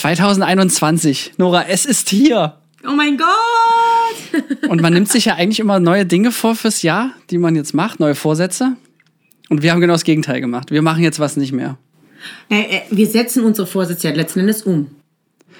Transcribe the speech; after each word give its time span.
2021. 0.00 1.32
Nora, 1.36 1.66
es 1.68 1.84
ist 1.84 2.08
hier. 2.08 2.54
Oh 2.88 2.92
mein 2.92 3.18
Gott! 3.18 4.68
Und 4.70 4.80
man 4.80 4.94
nimmt 4.94 5.10
sich 5.10 5.26
ja 5.26 5.34
eigentlich 5.34 5.60
immer 5.60 5.78
neue 5.78 6.06
Dinge 6.06 6.32
vor 6.32 6.54
fürs 6.54 6.80
Jahr, 6.80 7.10
die 7.28 7.36
man 7.36 7.54
jetzt 7.54 7.74
macht, 7.74 8.00
neue 8.00 8.14
Vorsätze. 8.14 8.76
Und 9.50 9.60
wir 9.60 9.72
haben 9.72 9.80
genau 9.82 9.92
das 9.92 10.04
Gegenteil 10.04 10.40
gemacht. 10.40 10.70
Wir 10.70 10.80
machen 10.80 11.02
jetzt 11.02 11.20
was 11.20 11.36
nicht 11.36 11.52
mehr. 11.52 11.76
Äh, 12.48 12.60
äh, 12.60 12.80
wir 12.90 13.06
setzen 13.06 13.44
unsere 13.44 13.66
Vorsätze 13.66 14.08
ja 14.08 14.14
letzten 14.14 14.40
Endes 14.40 14.62
um. 14.62 14.86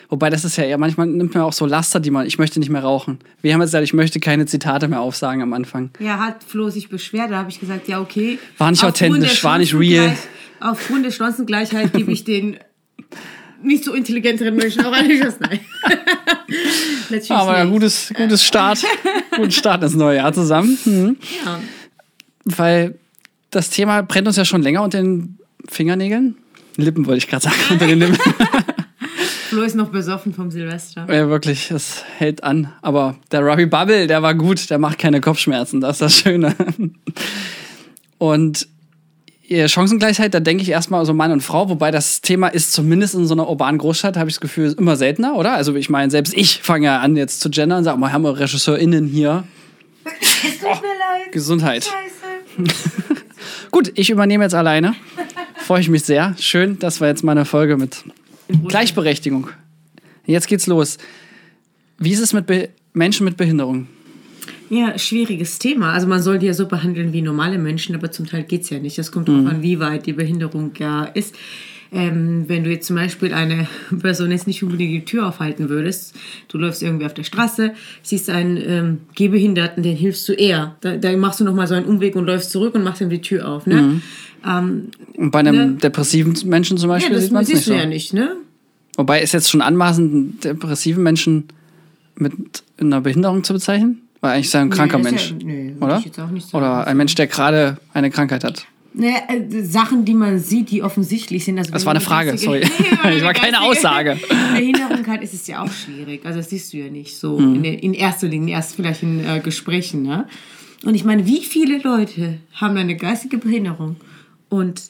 Wobei 0.09 0.31
das 0.31 0.47
ist 0.47 0.57
ja 0.57 0.65
eher, 0.65 0.79
manchmal 0.79 1.07
nimmt 1.07 1.35
man 1.35 1.43
auch 1.43 1.53
so 1.53 1.67
Laster, 1.67 2.01
die 2.01 2.11
man, 2.11 2.27
ich 2.27 2.39
möchte 2.39 2.61
nicht 2.61 2.71
mehr 2.71 2.83
rauchen. 2.83 3.19
Wir 3.43 3.53
haben 3.53 3.61
jetzt 3.61 3.69
gesagt, 3.69 3.85
ich 3.85 3.93
möchte 3.93 4.21
keine 4.21 4.47
Zitate 4.47 4.89
mehr 4.89 5.03
aufsagen 5.03 5.43
am 5.43 5.53
Anfang. 5.53 5.91
Ja, 5.99 6.19
hat 6.19 6.43
Flo 6.45 6.71
sich 6.71 6.89
beschwert, 6.89 7.31
da 7.31 7.37
habe 7.37 7.51
ich 7.51 7.61
gesagt, 7.61 7.89
ja, 7.89 8.01
okay. 8.01 8.39
War 8.57 8.71
nicht 8.71 8.83
Aufgrund 8.83 9.13
authentisch, 9.13 9.45
war 9.45 9.59
nicht 9.59 9.75
real. 9.75 10.17
Aufgrund 10.61 11.05
der 11.05 11.11
Chancengleichheit 11.11 11.93
gebe 11.93 12.11
ich 12.11 12.25
den 12.25 12.57
nicht 13.63 13.85
so 13.85 13.95
intelligenteren 13.95 14.55
Menschen 14.57 14.85
auch 14.85 14.93
Chance. 14.95 15.39
Nein. 15.41 15.61
Natürlich 17.11 17.31
Aber 17.31 17.59
ja, 17.59 17.65
gutes, 17.65 18.13
gutes 18.17 18.45
Start. 18.45 18.85
Guten 19.37 19.51
Start 19.51 19.83
ins 19.83 19.95
neue 19.95 20.17
Jahr 20.17 20.33
zusammen. 20.33 20.79
Mhm. 20.85 21.17
Ja. 21.45 21.61
Weil 22.45 22.99
das 23.51 23.71
Thema 23.71 24.03
brennt 24.03 24.27
uns 24.27 24.37
ja 24.37 24.45
schon 24.45 24.63
länger 24.63 24.83
unter 24.83 25.01
den 25.01 25.39
Fingernägeln. 25.69 26.37
Lippen 26.77 27.07
wollte 27.07 27.19
ich 27.19 27.29
gerade 27.29 27.45
sagen. 27.45 27.57
unter 27.71 27.87
den 27.87 28.01
Lippen. 28.01 28.19
Flo 29.49 29.63
ist 29.63 29.75
noch 29.75 29.89
besoffen 29.89 30.33
vom 30.33 30.51
Silvester. 30.51 31.07
Ja, 31.13 31.29
wirklich, 31.29 31.71
es 31.71 32.05
hält 32.19 32.45
an. 32.45 32.73
Aber 32.83 33.17
der 33.33 33.41
Robbie 33.41 33.67
Bubble, 33.67 34.07
der 34.07 34.23
war 34.23 34.35
gut, 34.35 34.71
der 34.71 34.79
macht 34.79 34.99
keine 34.99 35.21
Kopfschmerzen, 35.21 35.81
das 35.81 35.97
ist 35.97 36.03
das 36.03 36.19
Schöne. 36.21 36.55
Und 38.19 38.69
Chancengleichheit, 39.51 40.33
da 40.33 40.41
denke 40.41 40.63
ich 40.63 40.69
erstmal 40.69 41.05
so 41.05 41.13
Mann 41.13 41.33
und 41.33 41.43
Frau, 41.43 41.69
wobei 41.69 41.91
das 41.91 42.21
Thema 42.21 42.49
ist 42.49 42.73
zumindest 42.73 43.15
in 43.17 43.27
so 43.27 43.35
einer 43.35 43.49
urbanen 43.49 43.79
Großstadt, 43.79 44.17
habe 44.17 44.31
ich 44.31 44.37
das 44.37 44.41
Gefühl, 44.41 44.75
immer 44.79 44.97
seltener, 44.97 45.35
oder? 45.35 45.55
Also 45.55 45.75
ich 45.75 45.91
meine, 45.91 46.11
selbst 46.11 46.35
ich 46.35 46.61
fange 46.63 46.87
ja 46.87 47.01
an 47.01 47.17
jetzt 47.17 47.41
zu 47.41 47.51
gendern 47.51 47.79
und 47.79 47.85
sage 47.85 47.99
mal, 47.99 48.13
haben 48.13 48.23
wir 48.23 48.39
RegisseurInnen 48.39 49.09
hier. 49.09 49.45
Es 50.21 50.59
tut 50.59 50.63
mir 50.63 50.71
leid. 50.71 51.33
Gesundheit. 51.33 51.85
Scheiße. 51.85 52.75
Gut, 53.71 53.93
ich 53.95 54.11
übernehme 54.11 54.45
jetzt 54.45 54.55
alleine. 54.55 54.95
Freue 55.57 55.81
ich 55.81 55.89
mich 55.89 56.05
sehr. 56.05 56.35
Schön, 56.39 56.79
dass 56.79 57.01
wir 57.01 57.09
jetzt 57.09 57.25
mal 57.25 57.33
eine 57.33 57.45
Folge 57.45 57.77
mit 57.77 58.05
Gleichberechtigung. 58.69 59.49
Jetzt 60.27 60.47
geht's 60.47 60.67
los. 60.67 60.99
Wie 61.99 62.13
ist 62.13 62.21
es 62.21 62.33
mit 62.33 62.47
Be 62.47 62.71
Menschen 62.93 63.25
mit 63.25 63.37
Behinderung? 63.37 63.87
Ja, 64.71 64.97
schwieriges 64.99 65.59
Thema. 65.59 65.93
Also 65.93 66.07
man 66.07 66.23
soll 66.23 66.39
die 66.39 66.47
ja 66.47 66.55
so 66.55 66.67
behandeln 66.67 67.13
wie 67.13 67.23
normale 67.23 67.59
Menschen, 67.59 67.95
aber 67.97 68.11
zum 68.13 68.27
Teil 68.27 68.45
geht's 68.45 68.71
ja 68.71 68.79
nicht. 68.79 68.97
Das 68.97 69.11
kommt 69.13 69.29
Mhm. 69.29 69.33
darauf 69.45 69.51
an, 69.57 69.63
wie 69.63 69.81
weit 69.81 70.07
die 70.07 70.13
Behinderung 70.13 70.71
ja 70.79 71.05
ist. 71.05 71.35
Ähm, 71.93 72.45
wenn 72.47 72.63
du 72.63 72.71
jetzt 72.71 72.87
zum 72.87 72.95
Beispiel 72.95 73.35
eine 73.35 73.67
Person 74.01 74.31
jetzt 74.31 74.47
nicht 74.47 74.63
unbedingt 74.63 74.93
die 74.93 75.05
Tür 75.05 75.27
aufhalten 75.27 75.69
würdest, 75.69 76.15
du 76.47 76.57
läufst 76.59 76.85
irgendwie 76.85 77.05
auf 77.05 77.15
der 77.15 77.25
Straße, 77.25 77.73
siehst 78.05 78.31
einen 78.31 78.57
ähm, 78.65 78.99
Gehbehinderten, 79.17 79.83
den 79.83 79.97
hilfst 79.97 80.29
du 80.29 80.33
eher. 80.35 80.77
Da, 80.83 80.97
da 80.97 81.17
machst 81.17 81.41
du 81.41 81.45
nochmal 81.45 81.67
so 81.67 81.75
einen 81.75 81.87
Umweg 81.87 82.15
und 82.15 82.27
läufst 82.27 82.53
zurück 82.53 82.77
und 82.77 82.85
machst 82.85 83.01
ihm 83.01 83.11
die 83.11 83.21
Tür 83.21 83.49
auf. 83.49 83.67
Ne? 83.67 83.83
Mhm. 83.83 84.03
Ähm, 84.49 84.83
Und 85.17 85.33
bei 85.33 85.41
einem 85.41 85.55
Ne? 85.57 85.79
depressiven 85.83 86.35
Menschen 86.49 86.79
zum 86.79 86.91
ja, 86.91 86.95
Beispiel 86.95 87.15
das 87.15 87.25
sieht 87.25 87.33
man 87.33 87.43
es 87.43 87.49
nicht 87.49 87.67
du 87.67 87.71
so. 87.73 87.77
ja 87.77 87.87
nicht, 87.87 88.15
ne? 88.15 88.37
Wobei 88.97 89.21
ist 89.21 89.33
jetzt 89.33 89.51
schon 89.51 89.61
anmaßend, 89.61 90.13
einen 90.15 90.39
depressiven 90.45 91.03
Menschen 91.03 91.49
mit 92.15 92.63
einer 92.81 93.01
Behinderung 93.01 93.43
zu 93.43 93.53
bezeichnen? 93.53 94.03
Weil 94.21 94.33
eigentlich 94.35 94.47
ist 94.47 94.55
er 94.55 94.61
ein 94.63 94.71
kranker 94.71 94.99
ist 94.99 95.05
Mensch. 95.05 95.31
ja- 95.31 95.37
nee, 95.45 95.75
oder? 95.81 96.03
oder 96.53 96.87
ein 96.87 96.97
Mensch, 96.97 97.15
der 97.15 97.27
gerade 97.27 97.79
eine 97.95 98.11
Krankheit 98.11 98.45
hat. 98.45 98.67
Naja, 98.93 99.19
äh, 99.29 99.63
Sachen, 99.63 100.05
die 100.05 100.15
man 100.15 100.41
sieht, 100.41 100.71
die 100.73 100.83
offensichtlich 100.83 101.45
sind. 101.45 101.59
Also 101.59 101.71
Das 101.73 101.87
war 101.87 101.93
eine 101.93 102.01
Frage, 102.01 102.37
sorry. 102.37 102.61
Ich 103.17 103.23
war 103.23 103.33
keine 103.33 103.61
Aussage. 103.61 104.19
Behinderung 104.55 105.07
hat, 105.07 105.23
ist 105.23 105.33
es 105.33 105.47
ja 105.47 105.63
auch 105.63 105.71
schwierig. 105.73 106.27
Also 106.27 106.41
das 106.41 106.51
siehst 106.51 106.73
du 106.73 106.79
ja 106.79 106.91
nicht 106.91 107.17
so 107.17 107.39
Hm. 107.39 107.57
in, 107.57 107.65
in 107.65 107.95
erster 107.95 108.27
Linie, 108.27 108.55
erst 108.55 108.75
vielleicht 108.77 109.03
in 109.05 109.25
äh, 109.25 109.41
Gesprächen. 109.41 110.03
Ne? 110.03 110.27
Und 110.85 110.95
ich 110.97 111.05
meine, 111.05 111.25
wie 111.27 111.43
viele 111.45 111.79
Leute 111.79 112.39
haben 112.55 112.77
eine 112.77 112.97
geistige 112.97 113.39
Behinderung 113.39 113.97
und 114.49 114.83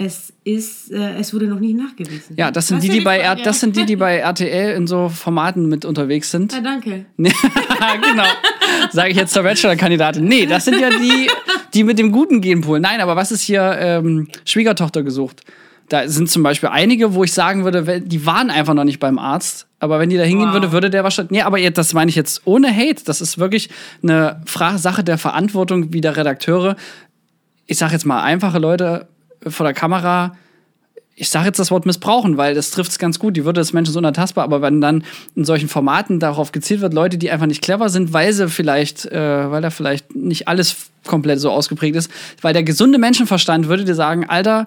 es 0.00 0.32
ist, 0.44 0.92
äh, 0.92 1.16
es 1.18 1.34
wurde 1.34 1.48
noch 1.48 1.58
nicht 1.58 1.76
nachgewiesen. 1.76 2.36
Ja, 2.36 2.52
das 2.52 2.68
sind 2.68 2.84
die, 2.84 2.86
ja 2.86 2.92
die 2.94 3.00
bei 3.00 3.18
R 3.18 3.34
das 3.34 3.58
sind 3.58 3.74
die, 3.74 3.84
die 3.84 3.96
bei 3.96 4.18
RTL 4.18 4.76
in 4.76 4.86
so 4.86 5.08
Formaten 5.08 5.68
mit 5.68 5.84
unterwegs 5.84 6.30
sind. 6.30 6.52
Ja, 6.52 6.60
danke. 6.60 7.06
genau. 7.16 8.22
Sage 8.90 9.10
ich 9.10 9.16
jetzt 9.16 9.32
zur 9.34 9.42
Bachelor-Kandidatin. 9.42 10.24
Nee, 10.24 10.46
das 10.46 10.64
sind 10.64 10.80
ja 10.80 10.90
die, 10.90 11.28
die 11.74 11.84
mit 11.84 11.98
dem 11.98 12.12
guten 12.12 12.40
Genpool. 12.40 12.80
Nein, 12.80 13.00
aber 13.00 13.16
was 13.16 13.32
ist 13.32 13.42
hier 13.42 13.76
ähm, 13.80 14.28
Schwiegertochter 14.44 15.02
gesucht? 15.02 15.42
Da 15.88 16.06
sind 16.08 16.30
zum 16.30 16.42
Beispiel 16.42 16.68
einige, 16.68 17.14
wo 17.14 17.24
ich 17.24 17.32
sagen 17.32 17.64
würde, 17.64 18.00
die 18.02 18.26
waren 18.26 18.50
einfach 18.50 18.74
noch 18.74 18.84
nicht 18.84 19.00
beim 19.00 19.18
Arzt. 19.18 19.66
Aber 19.80 19.98
wenn 20.00 20.10
die 20.10 20.16
da 20.16 20.22
hingehen 20.24 20.48
Wow. 20.48 20.54
würde, 20.54 20.72
würde 20.72 20.90
der 20.90 21.04
wahrscheinlich. 21.04 21.30
Nee, 21.30 21.42
aber 21.42 21.58
das 21.70 21.94
meine 21.94 22.08
ich 22.10 22.16
jetzt 22.16 22.42
ohne 22.44 22.74
Hate. 22.74 23.04
Das 23.04 23.20
ist 23.20 23.38
wirklich 23.38 23.70
eine 24.02 24.42
Sache 24.76 25.04
der 25.04 25.18
Verantwortung 25.18 25.92
wie 25.92 26.00
der 26.00 26.16
Redakteure. 26.16 26.76
Ich 27.66 27.78
sage 27.78 27.92
jetzt 27.92 28.04
mal, 28.04 28.22
einfache 28.22 28.58
Leute 28.58 29.06
vor 29.46 29.64
der 29.64 29.74
Kamera 29.74 30.36
ich 31.18 31.30
sage 31.30 31.46
jetzt 31.46 31.58
das 31.58 31.70
Wort 31.72 31.84
missbrauchen, 31.84 32.36
weil 32.36 32.54
das 32.54 32.70
trifft 32.70 32.92
es 32.92 32.98
ganz 32.98 33.18
gut. 33.18 33.36
Die 33.36 33.44
Würde 33.44 33.60
des 33.60 33.72
Menschen 33.72 33.90
ist 33.90 33.96
unantastbar, 33.96 34.44
aber 34.44 34.62
wenn 34.62 34.80
dann 34.80 35.04
in 35.34 35.44
solchen 35.44 35.68
Formaten 35.68 36.20
darauf 36.20 36.52
gezielt 36.52 36.80
wird, 36.80 36.94
Leute, 36.94 37.18
die 37.18 37.30
einfach 37.30 37.46
nicht 37.46 37.60
clever 37.60 37.88
sind, 37.88 38.12
weil 38.12 38.32
sie 38.32 38.48
vielleicht, 38.48 39.04
äh, 39.06 39.50
weil 39.50 39.60
da 39.60 39.70
vielleicht 39.70 40.14
nicht 40.14 40.46
alles 40.46 40.76
komplett 41.06 41.40
so 41.40 41.50
ausgeprägt 41.50 41.96
ist, 41.96 42.10
weil 42.40 42.52
der 42.52 42.62
gesunde 42.62 42.98
Menschenverstand 42.98 43.68
würde 43.68 43.84
dir 43.84 43.96
sagen, 43.96 44.28
Alter, 44.28 44.66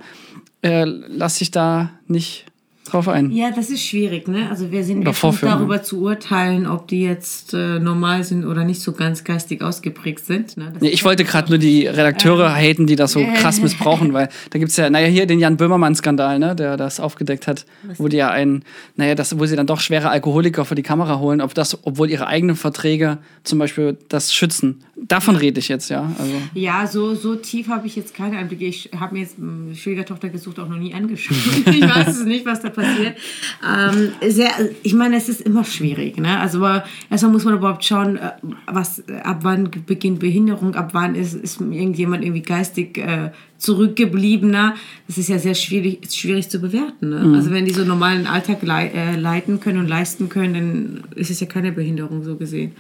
äh, 0.62 0.84
lass 0.84 1.38
dich 1.38 1.52
da 1.52 1.92
nicht 2.08 2.46
drauf 2.86 3.08
ein. 3.08 3.32
Ja, 3.32 3.52
das 3.52 3.70
ist 3.70 3.84
schwierig, 3.84 4.28
ne? 4.28 4.50
Also 4.50 4.72
wir 4.72 4.84
sind 4.84 5.06
jetzt 5.06 5.24
nicht 5.24 5.44
darüber 5.44 5.84
zu 5.84 6.02
urteilen, 6.02 6.68
ob 6.68 6.88
die 6.88 7.04
jetzt 7.04 7.54
äh, 7.54 7.80
normal 7.80 8.24
sind 8.24 8.46
oder 8.46 8.64
nicht 8.64 8.82
so 8.82 8.92
ganz 8.92 9.24
geistig 9.24 9.62
ausgeprägt 9.62 10.26
sind. 10.26 10.58
Ne? 10.58 10.74
Nee, 10.80 10.90
ich 10.90 11.04
wollte 11.04 11.24
gerade 11.24 11.50
nur 11.50 11.58
die 11.58 11.88
Redakteure 11.88 12.54
haten, 12.54 12.88
die 12.88 12.96
das 12.96 13.12
so 13.12 13.24
krass 13.36 13.62
missbrauchen, 13.62 14.14
weil 14.14 14.30
da 14.50 14.60
gibt's 14.60 14.78
ja, 14.78 14.90
naja, 14.90 15.08
hier 15.08 15.26
den 15.26 15.40
Jan 15.40 15.58
Böhmermann-Skandal, 15.58 16.40
ne, 16.40 16.56
der 16.56 16.76
das 16.78 17.00
aufgedeckt 17.00 17.48
hat, 17.48 17.66
wo 17.98 18.08
die 18.08 18.18
ja 18.18 18.30
einen, 18.30 18.64
naja, 18.96 19.16
das, 19.16 19.38
wo 19.38 19.46
sie 19.46 19.56
dann 19.56 19.68
doch 19.68 19.80
schwere 19.80 20.10
Alkoholiker 20.10 20.66
vor 20.66 20.76
die 20.76 20.84
Kamera 20.84 21.20
holen, 21.20 21.42
ob 21.42 21.54
das, 21.54 21.86
obwohl 21.86 22.10
ihre 22.10 22.28
eigenen 22.28 22.56
Verträge 22.56 23.20
zum 23.44 23.60
Beispiel 23.60 23.98
das 24.10 24.34
schützen. 24.34 24.84
Davon 25.08 25.36
rede 25.36 25.60
ich 25.60 25.68
jetzt, 25.68 25.90
ja. 25.90 26.12
Also. 26.20 26.34
Ja, 26.54 26.86
so, 26.86 27.16
so 27.16 27.36
tief 27.36 27.70
habe 27.70 27.88
ich 27.88 27.96
jetzt 27.96 28.14
keine 28.14 28.38
Einblicke. 28.38 28.66
Ich 28.66 28.92
habe 28.98 29.16
mir 29.16 29.22
jetzt 29.22 29.38
eine 29.40 29.76
Schwiegertochter 29.76 30.30
gesucht, 30.30 30.60
auch 30.60 30.70
noch 30.70 30.78
nie 30.78 30.94
angeschaut. 30.94 31.38
ich 31.66 31.82
weiß 31.82 32.08
es 32.08 32.26
nicht, 32.26 32.46
was 32.46 32.62
da 32.62 32.70
passiert. 32.72 33.18
Ähm, 33.62 34.12
sehr, 34.28 34.50
ich 34.84 34.94
meine, 34.94 35.18
es 35.18 35.30
ist 35.30 35.42
immer 35.42 35.64
schwierig. 35.64 36.18
Ne? 36.18 36.40
Also 36.40 36.62
aber 36.62 36.84
erstmal 37.10 37.32
muss 37.32 37.44
man 37.44 37.56
überhaupt 37.56 37.84
schauen, 37.84 38.18
äh, 38.18 38.32
was, 38.68 39.04
ab 39.24 39.40
wann 39.42 39.70
beginnt 39.86 40.20
Behinderung, 40.20 40.76
ab 40.76 40.90
wann 40.94 41.16
ist, 41.16 41.34
ist 41.34 41.60
irgendjemand 41.60 42.24
irgendwie 42.24 42.42
geistig 42.42 42.98
äh, 42.98 43.32
zurückgebliebener. 43.58 44.76
Das 45.08 45.18
ist 45.18 45.30
ja 45.30 45.40
sehr 45.40 45.56
schwierig, 45.56 46.04
ist 46.04 46.18
schwierig 46.18 46.50
zu 46.50 46.60
bewerten. 46.60 47.10
Ne? 47.10 47.36
Also 47.36 47.52
wenn 47.52 47.66
die 47.66 47.74
so 47.74 47.84
normalen 47.84 48.28
Alltag 48.28 48.62
lei 48.62 48.88
äh, 48.88 49.16
leiten 49.16 49.60
können 49.60 49.80
und 49.80 49.88
leisten 49.88 50.30
können, 50.30 50.54
dann 50.54 51.04
ist 51.16 51.30
es 51.30 51.40
ja 51.40 51.48
keine 51.48 51.72
Behinderung 51.72 52.24
so 52.24 52.36
gesehen. 52.36 52.72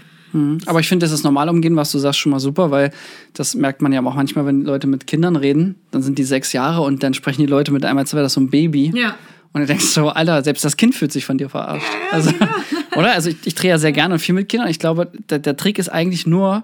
Aber 0.65 0.79
ich 0.79 0.87
finde, 0.87 1.03
das 1.03 1.11
ist 1.11 1.23
normal 1.23 1.49
umgehen, 1.49 1.75
was 1.75 1.91
du 1.91 1.99
sagst, 1.99 2.19
schon 2.19 2.31
mal 2.31 2.39
super, 2.39 2.71
weil 2.71 2.91
das 3.33 3.53
merkt 3.53 3.81
man 3.81 3.91
ja 3.91 4.01
auch 4.01 4.15
manchmal, 4.15 4.45
wenn 4.45 4.61
Leute 4.61 4.87
mit 4.87 5.05
Kindern 5.05 5.35
reden, 5.35 5.75
dann 5.91 6.01
sind 6.01 6.17
die 6.17 6.23
sechs 6.23 6.53
Jahre 6.53 6.83
und 6.83 7.03
dann 7.03 7.13
sprechen 7.13 7.41
die 7.41 7.47
Leute 7.47 7.73
mit 7.73 7.83
einmal, 7.83 8.03
als 8.03 8.13
wäre 8.13 8.23
das 8.23 8.33
so 8.33 8.41
ein 8.41 8.49
Baby. 8.49 8.93
Ja. 8.95 9.15
Und 9.53 9.61
du 9.61 9.67
denkst 9.67 9.85
so, 9.85 10.09
Alter, 10.09 10.43
selbst 10.43 10.63
das 10.63 10.77
Kind 10.77 10.95
fühlt 10.95 11.11
sich 11.11 11.25
von 11.25 11.37
dir 11.37 11.49
verarscht. 11.49 11.85
Also, 12.11 12.31
oder? 12.95 13.13
Also 13.13 13.29
ich, 13.29 13.37
ich 13.45 13.55
drehe 13.55 13.71
ja 13.71 13.77
sehr 13.77 13.91
gerne 13.91 14.13
und 14.13 14.19
viel 14.19 14.35
mit 14.35 14.47
Kindern. 14.47 14.69
Ich 14.69 14.79
glaube, 14.79 15.11
der, 15.29 15.39
der 15.39 15.57
Trick 15.57 15.77
ist 15.77 15.89
eigentlich 15.89 16.25
nur, 16.25 16.63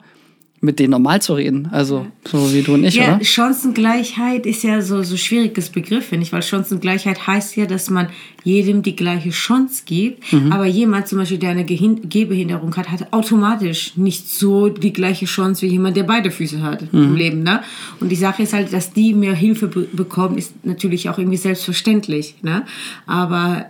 mit 0.59 0.79
denen 0.79 0.91
normal 0.91 1.21
zu 1.21 1.33
reden. 1.35 1.67
Also 1.71 2.07
so 2.25 2.51
wie 2.51 2.63
du 2.63 2.73
und 2.73 2.83
ich, 2.83 2.95
Ja, 2.95 3.15
oder? 3.15 3.23
Chancengleichheit 3.23 4.45
ist 4.45 4.63
ja 4.63 4.81
so 4.81 5.03
so 5.03 5.15
schwieriges 5.17 5.69
Begriff, 5.69 6.07
finde 6.07 6.23
ich, 6.25 6.33
weil 6.33 6.41
Chancengleichheit 6.41 7.27
heißt 7.27 7.55
ja, 7.57 7.65
dass 7.65 7.89
man 7.89 8.07
jedem 8.43 8.81
die 8.81 8.95
gleiche 8.95 9.29
Chance 9.29 9.83
gibt. 9.85 10.31
Mhm. 10.33 10.51
Aber 10.51 10.65
jemand 10.65 11.07
zum 11.07 11.19
Beispiel, 11.19 11.37
der 11.37 11.51
eine 11.51 11.65
Gehin 11.65 12.09
Gehbehinderung 12.09 12.75
hat, 12.75 12.89
hat 12.89 13.11
automatisch 13.13 13.95
nicht 13.97 14.29
so 14.29 14.69
die 14.69 14.93
gleiche 14.93 15.25
Chance 15.25 15.61
wie 15.63 15.67
jemand, 15.71 15.95
der 15.97 16.03
beide 16.03 16.31
Füße 16.31 16.61
hat 16.63 16.91
Mhm. 16.93 17.03
im 17.03 17.15
Leben. 17.15 17.43
Ne? 17.43 17.61
Und 17.99 18.09
die 18.09 18.15
Sache 18.15 18.43
ist 18.43 18.53
halt, 18.53 18.71
dass 18.73 18.93
die 18.93 19.13
mehr 19.13 19.33
Hilfe 19.35 19.67
be 19.67 19.87
bekommen, 19.93 20.37
ist 20.37 20.53
natürlich 20.65 21.07
auch 21.09 21.17
irgendwie 21.19 21.37
selbstverständlich. 21.37 22.35
Ne? 22.41 22.63
Aber 23.05 23.65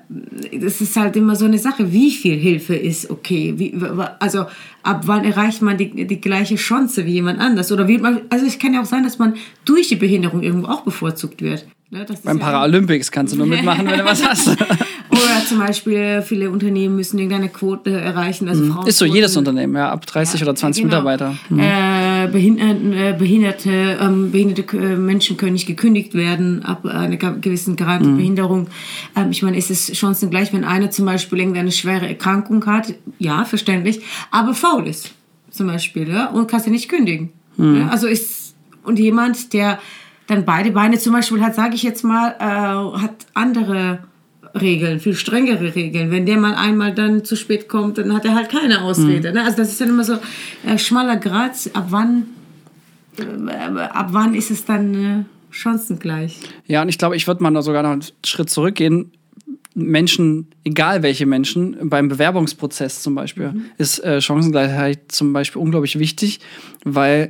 das 0.58 0.80
ist 0.82 0.96
halt 0.96 1.16
immer 1.16 1.36
so 1.36 1.46
eine 1.46 1.58
Sache, 1.60 1.92
wie 1.92 2.12
viel 2.12 2.38
Hilfe 2.38 2.76
ist 2.76 3.10
okay. 3.10 3.54
Wie, 3.58 3.74
also 4.20 4.46
ab 4.88 5.04
wann 5.06 5.26
erreicht 5.26 5.62
man 5.62 5.78
die, 5.78 6.08
die 6.08 6.22
gleiche 6.22 6.56
Chance 6.56 7.06
wie 7.06 7.12
jemand 7.12 7.40
anders? 7.40 7.72
Oder 7.72 7.88
wie 7.88 7.98
man, 7.98 8.22
also 8.30 8.46
es 8.46 8.58
kann 8.58 8.74
ja 8.74 8.82
auch 8.82 8.86
sein, 8.86 9.04
dass 9.04 9.20
man 9.20 9.36
durch 9.66 9.90
die 9.90 9.96
Behinderung 9.96 10.42
irgendwo 10.42 10.68
auch 10.68 10.82
bevorzugt 10.82 11.42
wird. 11.42 11.68
Ne, 11.90 12.06
Beim 12.26 12.38
ja- 12.38 12.44
Paralympics 12.44 13.10
kannst 13.12 13.34
du 13.34 13.38
nur 13.38 13.48
mitmachen, 13.48 13.88
wenn 13.88 14.00
du 14.00 14.04
was 14.06 14.22
hast. 14.28 14.48
Oder 14.50 15.46
zum 15.48 15.60
Beispiel, 15.60 16.22
viele 16.22 16.50
Unternehmen 16.52 16.98
müssen 16.98 17.18
irgendeine 17.18 17.48
Quote 17.48 17.92
erreichen. 17.92 18.50
Also 18.50 18.64
Mhm. 18.66 18.86
Ist 18.88 18.98
so 18.98 19.06
jedes 19.06 19.38
Unternehmen, 19.38 19.74
ja, 19.76 19.90
ab 19.90 20.06
30 20.06 20.42
oder 20.44 20.54
20 20.54 20.84
genau. 20.84 20.98
Mitarbeiter. 21.02 21.36
Äh, 21.58 22.28
Behinderten, 22.28 22.92
äh, 22.92 23.16
behinderte 23.18 23.70
ähm, 24.02 24.32
behinderte 24.32 24.78
äh, 24.78 24.96
Menschen 24.98 25.38
können 25.38 25.54
nicht 25.54 25.66
gekündigt 25.66 26.14
werden 26.14 26.64
ab 26.66 26.86
einer 26.86 27.16
ge- 27.16 27.40
gewissen 27.40 27.78
Grad 27.78 28.02
Mhm. 28.02 28.18
Behinderung. 28.18 28.68
Ähm, 29.16 29.32
ich 29.32 29.42
meine, 29.42 29.56
es 29.58 29.70
ist 29.70 29.96
chancengleich, 29.96 30.52
wenn 30.52 30.66
einer 30.66 30.92
zum 30.92 31.06
Beispiel 31.06 31.40
irgendeine 31.40 31.72
schwere 31.72 32.06
Erkrankung 32.08 32.66
hat, 32.66 32.94
ja, 33.18 33.46
verständlich, 33.46 34.02
aber 34.30 34.54
faul 34.54 34.88
ist 34.88 35.12
zum 35.52 35.68
Beispiel 35.68 36.10
ja, 36.10 36.28
und 36.32 36.48
kannst 36.52 36.66
ja 36.66 36.72
nicht 36.72 36.90
kündigen. 36.90 37.30
Mhm. 37.56 37.78
Ja, 37.78 37.88
also 37.88 38.08
ist 38.08 38.56
und 38.84 39.00
jemand, 39.00 39.54
der 39.54 39.80
dann 40.28 40.46
beide 40.46 40.72
Beine 40.72 40.98
zum 41.00 41.14
Beispiel 41.14 41.42
hat, 41.42 41.56
sage 41.56 41.76
ich 41.76 41.84
jetzt 41.84 42.04
mal, 42.04 42.36
äh, 42.40 43.02
hat 43.02 43.26
andere 43.34 44.00
Regeln, 44.60 45.00
viel 45.00 45.16
strengere 45.16 45.76
Regeln. 45.76 46.12
Wenn 46.12 46.26
der 46.26 46.38
mal 46.38 46.56
einmal 46.56 46.94
dann 46.94 47.24
zu 47.24 47.36
spät 47.36 47.68
kommt, 47.68 47.98
dann 47.98 48.14
hat 48.14 48.26
er 48.26 48.36
halt 48.36 48.50
keine 48.50 48.82
Ausrede. 48.82 49.32
Ne? 49.32 49.44
Also 49.44 49.58
das 49.58 49.70
ist 49.70 49.82
dann 49.82 49.90
immer 49.90 50.04
so 50.04 50.18
äh, 50.66 50.78
schmaler 50.78 51.18
Grad. 51.18 51.54
Ab 51.74 51.88
wann, 51.90 52.28
äh, 53.18 53.80
ab 53.80 54.10
wann 54.12 54.34
ist 54.34 54.52
es 54.52 54.66
dann 54.66 54.94
äh, 54.94 55.24
chancengleich? 55.52 56.40
Ja, 56.66 56.82
und 56.82 56.90
ich 56.90 56.98
glaube, 56.98 57.16
ich 57.16 57.28
würde 57.28 57.44
mal 57.44 57.62
sogar 57.62 57.84
noch 57.84 57.92
einen 57.92 58.04
Schritt 58.26 58.50
zurückgehen. 58.50 59.12
Menschen, 59.74 60.48
egal 60.64 61.04
welche 61.04 61.28
Menschen, 61.28 61.78
beim 61.90 62.08
Bewerbungsprozess 62.08 63.04
zum 63.04 63.14
Beispiel, 63.14 63.54
ist 63.78 64.04
äh, 64.04 64.22
Chancengleichheit 64.22 65.12
zum 65.12 65.34
Beispiel 65.34 65.62
unglaublich 65.62 66.00
wichtig, 66.00 66.40
weil 66.84 67.30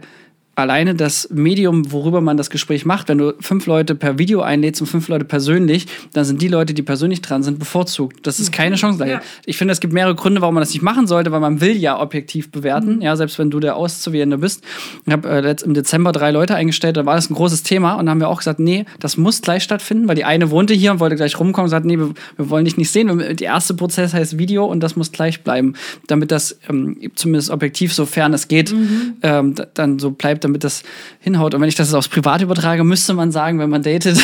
alleine 0.58 0.96
das 0.96 1.30
Medium, 1.32 1.92
worüber 1.92 2.20
man 2.20 2.36
das 2.36 2.50
Gespräch 2.50 2.84
macht, 2.84 3.10
wenn 3.10 3.20
du 3.20 3.34
fünf 3.40 3.68
Leute 3.68 3.94
per 3.94 4.18
Video 4.18 4.42
einlädst 4.42 4.82
und 4.82 4.88
fünf 4.88 5.08
Leute 5.08 5.24
persönlich, 5.24 5.86
dann 6.14 6.26
sind 6.26 6.42
die 6.42 6.48
Leute, 6.48 6.74
die 6.74 6.82
persönlich 6.82 7.22
dran 7.22 7.44
sind, 7.44 7.60
bevorzugt. 7.60 8.26
Das 8.26 8.40
ist 8.40 8.52
keine 8.52 8.76
Chancengleichheit. 8.76 9.22
Ja. 9.22 9.28
Ich 9.46 9.56
finde, 9.58 9.72
es 9.72 9.80
gibt 9.80 9.94
mehrere 9.94 10.16
Gründe, 10.16 10.42
warum 10.42 10.56
man 10.56 10.62
das 10.64 10.72
nicht 10.74 10.82
machen 10.82 11.06
sollte, 11.06 11.32
weil 11.32 11.40
man 11.40 11.62
will 11.62 11.78
ja 11.78 12.00
objektiv 12.02 12.50
bewerten, 12.52 13.02
ja, 13.02 13.16
selbst 13.16 13.38
wenn 13.38 13.52
du 13.52 13.60
der 13.60 13.76
Auszuwählende 13.76 14.40
bist. 14.40 14.64
Ich 15.06 15.14
habe 15.14 15.30
äh, 15.30 15.42
letzt- 15.42 15.64
im 15.64 15.76
Dezember 15.76 16.12
drei 16.12 16.32
Leute 16.32 16.56
eingestellt, 16.56 16.98
da 16.98 17.06
war 17.06 17.14
das 17.16 17.30
ein 17.30 17.36
großes 17.36 17.62
Thema 17.62 17.94
und 17.94 18.08
da 18.08 18.10
haben 18.12 18.20
wir 18.20 18.30
auch 18.30 18.40
gesagt, 18.40 18.60
nee, 18.60 18.86
das 19.00 19.16
muss 19.16 19.42
gleich 19.44 19.62
stattfinden, 19.62 20.08
weil 20.08 20.16
die 20.16 20.26
eine 20.26 20.50
wohnte 20.50 20.74
hier 20.74 20.92
und 20.92 21.00
wollte 21.00 21.16
gleich 21.16 21.40
rumkommen 21.40 21.66
und 21.66 21.70
sagt, 21.70 21.86
nee, 21.86 22.00
wir, 22.00 22.14
wir 22.36 22.50
wollen 22.50 22.66
dich 22.66 22.78
nicht 22.78 22.90
sehen. 22.90 23.08
Der 23.20 23.40
erste 23.48 23.76
Prozess 23.76 24.16
heißt 24.16 24.40
Video 24.40 24.66
und 24.66 24.80
das 24.82 24.96
muss 24.96 25.12
gleich 25.12 25.44
bleiben, 25.44 25.76
damit 26.08 26.32
das 26.32 26.58
ähm, 26.68 26.98
zumindest 27.14 27.52
objektiv, 27.52 27.94
sofern 27.94 28.34
es 28.34 28.48
geht, 28.48 28.74
ähm, 29.22 29.54
d- 29.54 29.64
dann 29.76 30.00
so 30.00 30.10
bleibt, 30.10 30.47
damit 30.48 30.64
das 30.64 30.84
hinhaut. 31.20 31.54
Und 31.54 31.62
wenn 31.62 31.70
ich 31.70 31.76
das 31.76 31.88
jetzt 31.88 31.96
aufs 31.96 32.08
Privat 32.08 32.42
übertrage, 32.42 32.84
müsste 32.84 33.14
man 33.14 33.32
sagen, 33.32 33.60
wenn 33.60 33.70
man 33.70 33.84
datet, 33.84 34.18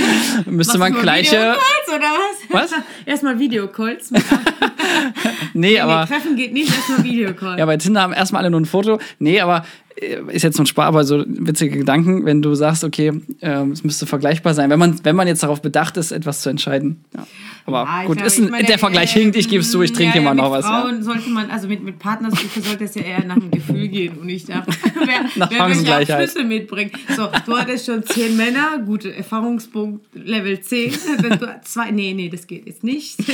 müsste 0.46 0.78
man 0.78 0.92
gleiche. 0.92 1.36
Videocalls 1.36 1.88
oder 1.88 2.60
was? 2.60 2.70
Was? 2.72 2.80
Erstmal 3.06 3.38
Videocalls. 3.38 4.12
Nee, 5.54 5.80
aber. 5.80 6.02
nee, 6.02 6.06
Treffen 6.06 6.36
geht 6.36 6.52
nicht, 6.52 6.72
erstmal 6.72 7.04
Videocall. 7.04 7.58
Ja, 7.58 7.66
bei 7.66 7.76
Tinder 7.76 8.02
haben 8.02 8.12
erstmal 8.12 8.42
alle 8.42 8.50
nur 8.50 8.60
ein 8.60 8.66
Foto. 8.66 8.98
Nee, 9.18 9.40
aber 9.40 9.64
äh, 9.96 10.18
ist 10.28 10.42
jetzt 10.42 10.56
so 10.56 10.62
ein 10.62 10.66
Spaß, 10.66 10.86
aber 10.86 11.04
so 11.04 11.24
witzige 11.26 11.78
Gedanken, 11.78 12.24
wenn 12.26 12.42
du 12.42 12.54
sagst, 12.54 12.84
okay, 12.84 13.12
ähm, 13.40 13.72
es 13.72 13.82
müsste 13.82 14.06
vergleichbar 14.06 14.54
sein, 14.54 14.68
wenn 14.70 14.78
man, 14.78 15.02
wenn 15.04 15.16
man 15.16 15.26
jetzt 15.26 15.42
darauf 15.42 15.62
bedacht 15.62 15.96
ist, 15.96 16.12
etwas 16.12 16.42
zu 16.42 16.50
entscheiden. 16.50 17.04
Ja. 17.14 17.26
Aber 17.64 17.84
Ja, 17.84 18.04
gut, 18.04 18.16
glaube, 18.16 18.26
ist 18.26 18.38
ein, 18.38 18.50
meine, 18.50 18.66
der 18.66 18.78
Vergleich 18.78 19.16
äh, 19.16 19.20
hinkt, 19.20 19.36
ich 19.36 19.48
gebe 19.48 19.62
es 19.62 19.70
zu, 19.70 19.80
ich 19.82 19.92
trinke 19.92 20.16
ja, 20.16 20.20
immer 20.20 20.34
noch 20.34 20.50
mit 20.50 20.58
was. 20.58 20.66
Frauen 20.66 21.02
sollte 21.02 21.30
man, 21.30 21.50
also 21.50 21.68
mit, 21.68 21.82
mit 21.82 21.98
Partnersuche 21.98 22.60
sollte 22.60 22.84
es 22.84 22.94
ja 22.94 23.02
eher 23.02 23.24
nach 23.24 23.38
dem 23.38 23.50
Gefühl 23.50 23.88
gehen 23.88 24.18
und 24.18 24.26
nicht 24.26 24.48
nach, 24.48 24.66
wer, 25.06 25.48
wer 25.48 25.68
welche. 25.68 26.16
Abschlüsse 26.16 26.44
mitbringt. 26.44 26.92
So, 27.16 27.28
du 27.46 27.56
hattest 27.56 27.86
schon 27.86 28.04
zehn 28.04 28.36
Männer, 28.36 28.78
gute 28.84 29.14
Erfahrungspunkt, 29.14 30.06
Level 30.14 30.60
10. 30.60 30.92
Wenn 31.18 31.38
du 31.38 31.60
zwei, 31.62 31.90
nee, 31.90 32.12
nee, 32.14 32.28
das 32.28 32.46
geht 32.46 32.66
jetzt 32.66 32.84
nicht. 32.84 33.16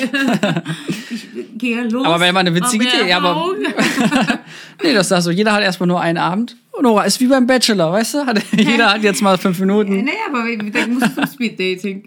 Ich 1.10 1.26
gehe 1.58 1.82
los. 1.88 2.04
Aber 2.04 2.20
wäre 2.20 2.32
mal 2.32 2.40
eine 2.40 2.54
witzige 2.54 2.84
Idee, 2.84 3.12
aber-. 3.12 3.54
Nee, 4.82 4.94
das 4.94 5.08
sagst 5.08 5.26
du, 5.26 5.30
jeder 5.30 5.52
hat 5.52 5.62
erstmal 5.62 5.86
nur 5.86 6.00
einen 6.00 6.19
Abend. 6.19 6.56
Und 6.72 6.84
Nora, 6.84 7.04
ist 7.04 7.20
wie 7.20 7.26
beim 7.26 7.46
Bachelor, 7.46 7.92
weißt 7.92 8.14
du? 8.14 8.26
Hat, 8.26 8.42
jeder 8.56 8.92
hat 8.92 9.02
jetzt 9.02 9.22
mal 9.22 9.38
fünf 9.38 9.58
Minuten. 9.60 10.04
Nee, 10.04 10.10
aber 10.26 10.44
musst 10.88 11.16
du 11.16 11.26
zum 11.28 12.02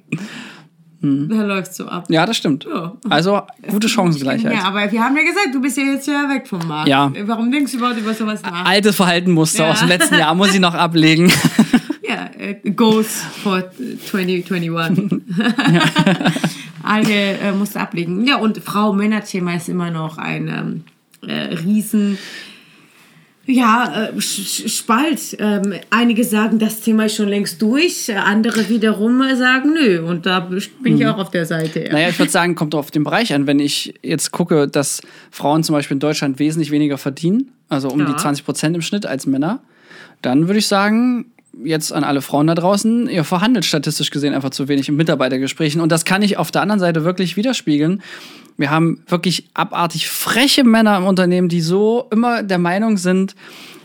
Speeddating. 1.05 1.29
Da 1.29 1.45
läuft 1.45 1.73
so 1.75 1.87
ab. 1.87 2.05
Ja, 2.09 2.25
das 2.25 2.37
stimmt. 2.37 2.65
Ja. 2.65 2.93
Also, 3.09 3.41
gute 3.69 3.89
Chancengleichheit. 3.89 4.53
Ja, 4.53 4.63
aber 4.63 4.91
wir 4.91 5.01
haben 5.03 5.15
ja 5.15 5.23
gesagt, 5.23 5.49
du 5.53 5.61
bist 5.61 5.77
ja 5.77 5.83
jetzt 5.83 6.07
ja 6.07 6.27
weg 6.29 6.47
vom 6.47 6.65
Markt. 6.67 6.87
Ja. 6.89 7.11
Warum 7.25 7.51
denkst 7.51 7.71
du 7.73 7.77
überhaupt 7.77 7.99
über 7.99 8.13
sowas 8.13 8.41
nach? 8.43 8.65
Altes 8.65 8.95
Verhaltenmuster 8.95 9.65
Ja. 9.65 9.71
aus 9.71 9.79
dem 9.79 9.87
letzten 9.89 10.15
Jahr 10.15 10.33
muss 10.35 10.53
ich 10.53 10.59
noch 10.59 10.73
ablegen. 10.73 11.31
Ja, 12.07 12.29
äh, 12.37 12.69
Goals 12.69 13.23
for 13.41 13.63
2021. 13.71 15.21
Alte 16.83 17.11
äh, 17.13 17.51
musst 17.51 17.75
du 17.75 17.79
ablegen. 17.79 18.25
Ja, 18.27 18.35
und 18.37 18.59
Frau-Männer-Thema 18.59 19.55
ist 19.55 19.69
immer 19.69 19.89
noch 19.89 20.19
ein 20.19 20.83
ähm, 21.23 21.27
äh, 21.27 21.55
riesen 21.55 22.19
ja, 23.47 24.09
äh, 24.15 24.21
Spalt. 24.21 25.37
Ähm, 25.39 25.73
einige 25.89 26.23
sagen, 26.23 26.59
das 26.59 26.81
Thema 26.81 27.05
ist 27.05 27.15
schon 27.15 27.27
längst 27.27 27.61
durch, 27.61 28.11
andere 28.15 28.69
wiederum 28.69 29.21
sagen, 29.35 29.73
nö. 29.73 30.01
Und 30.03 30.25
da 30.25 30.39
bin 30.39 30.97
ich 30.97 31.07
auch 31.07 31.17
auf 31.17 31.29
der 31.31 31.45
Seite. 31.45 31.85
Ja. 31.85 31.93
Naja, 31.93 32.09
ich 32.09 32.19
würde 32.19 32.31
sagen, 32.31 32.55
kommt 32.55 32.73
auf 32.75 32.91
den 32.91 33.03
Bereich 33.03 33.33
an. 33.33 33.47
Wenn 33.47 33.59
ich 33.59 33.93
jetzt 34.01 34.31
gucke, 34.31 34.67
dass 34.67 35.01
Frauen 35.31 35.63
zum 35.63 35.73
Beispiel 35.73 35.95
in 35.95 35.99
Deutschland 35.99 36.39
wesentlich 36.39 36.71
weniger 36.71 36.97
verdienen, 36.97 37.51
also 37.69 37.89
um 37.89 37.99
Ja. 37.99 38.05
die 38.05 38.15
20 38.15 38.45
Prozent 38.45 38.75
im 38.75 38.81
Schnitt 38.81 39.05
als 39.05 39.25
Männer, 39.25 39.59
dann 40.21 40.47
würde 40.47 40.59
ich 40.59 40.67
sagen, 40.67 41.27
jetzt 41.63 41.93
an 41.93 42.03
alle 42.03 42.21
Frauen 42.21 42.47
da 42.47 42.55
draußen, 42.55 43.09
ihr 43.09 43.23
verhandelt 43.23 43.65
statistisch 43.65 44.09
gesehen 44.11 44.33
einfach 44.33 44.49
zu 44.49 44.67
wenig 44.67 44.89
in 44.89 44.95
Mitarbeitergesprächen. 44.95 45.81
Und 45.81 45.91
das 45.91 46.03
kann 46.05 46.21
ich 46.21 46.37
auf 46.37 46.51
der 46.51 46.61
anderen 46.61 46.79
Seite 46.79 47.03
wirklich 47.03 47.37
widerspiegeln. 47.37 48.01
Wir 48.57 48.69
haben 48.69 49.03
wirklich 49.07 49.47
abartig 49.53 50.07
freche 50.07 50.63
Männer 50.63 50.97
im 50.97 51.05
Unternehmen, 51.05 51.49
die 51.49 51.61
so 51.61 52.07
immer 52.11 52.43
der 52.43 52.57
Meinung 52.57 52.97
sind, 52.97 53.35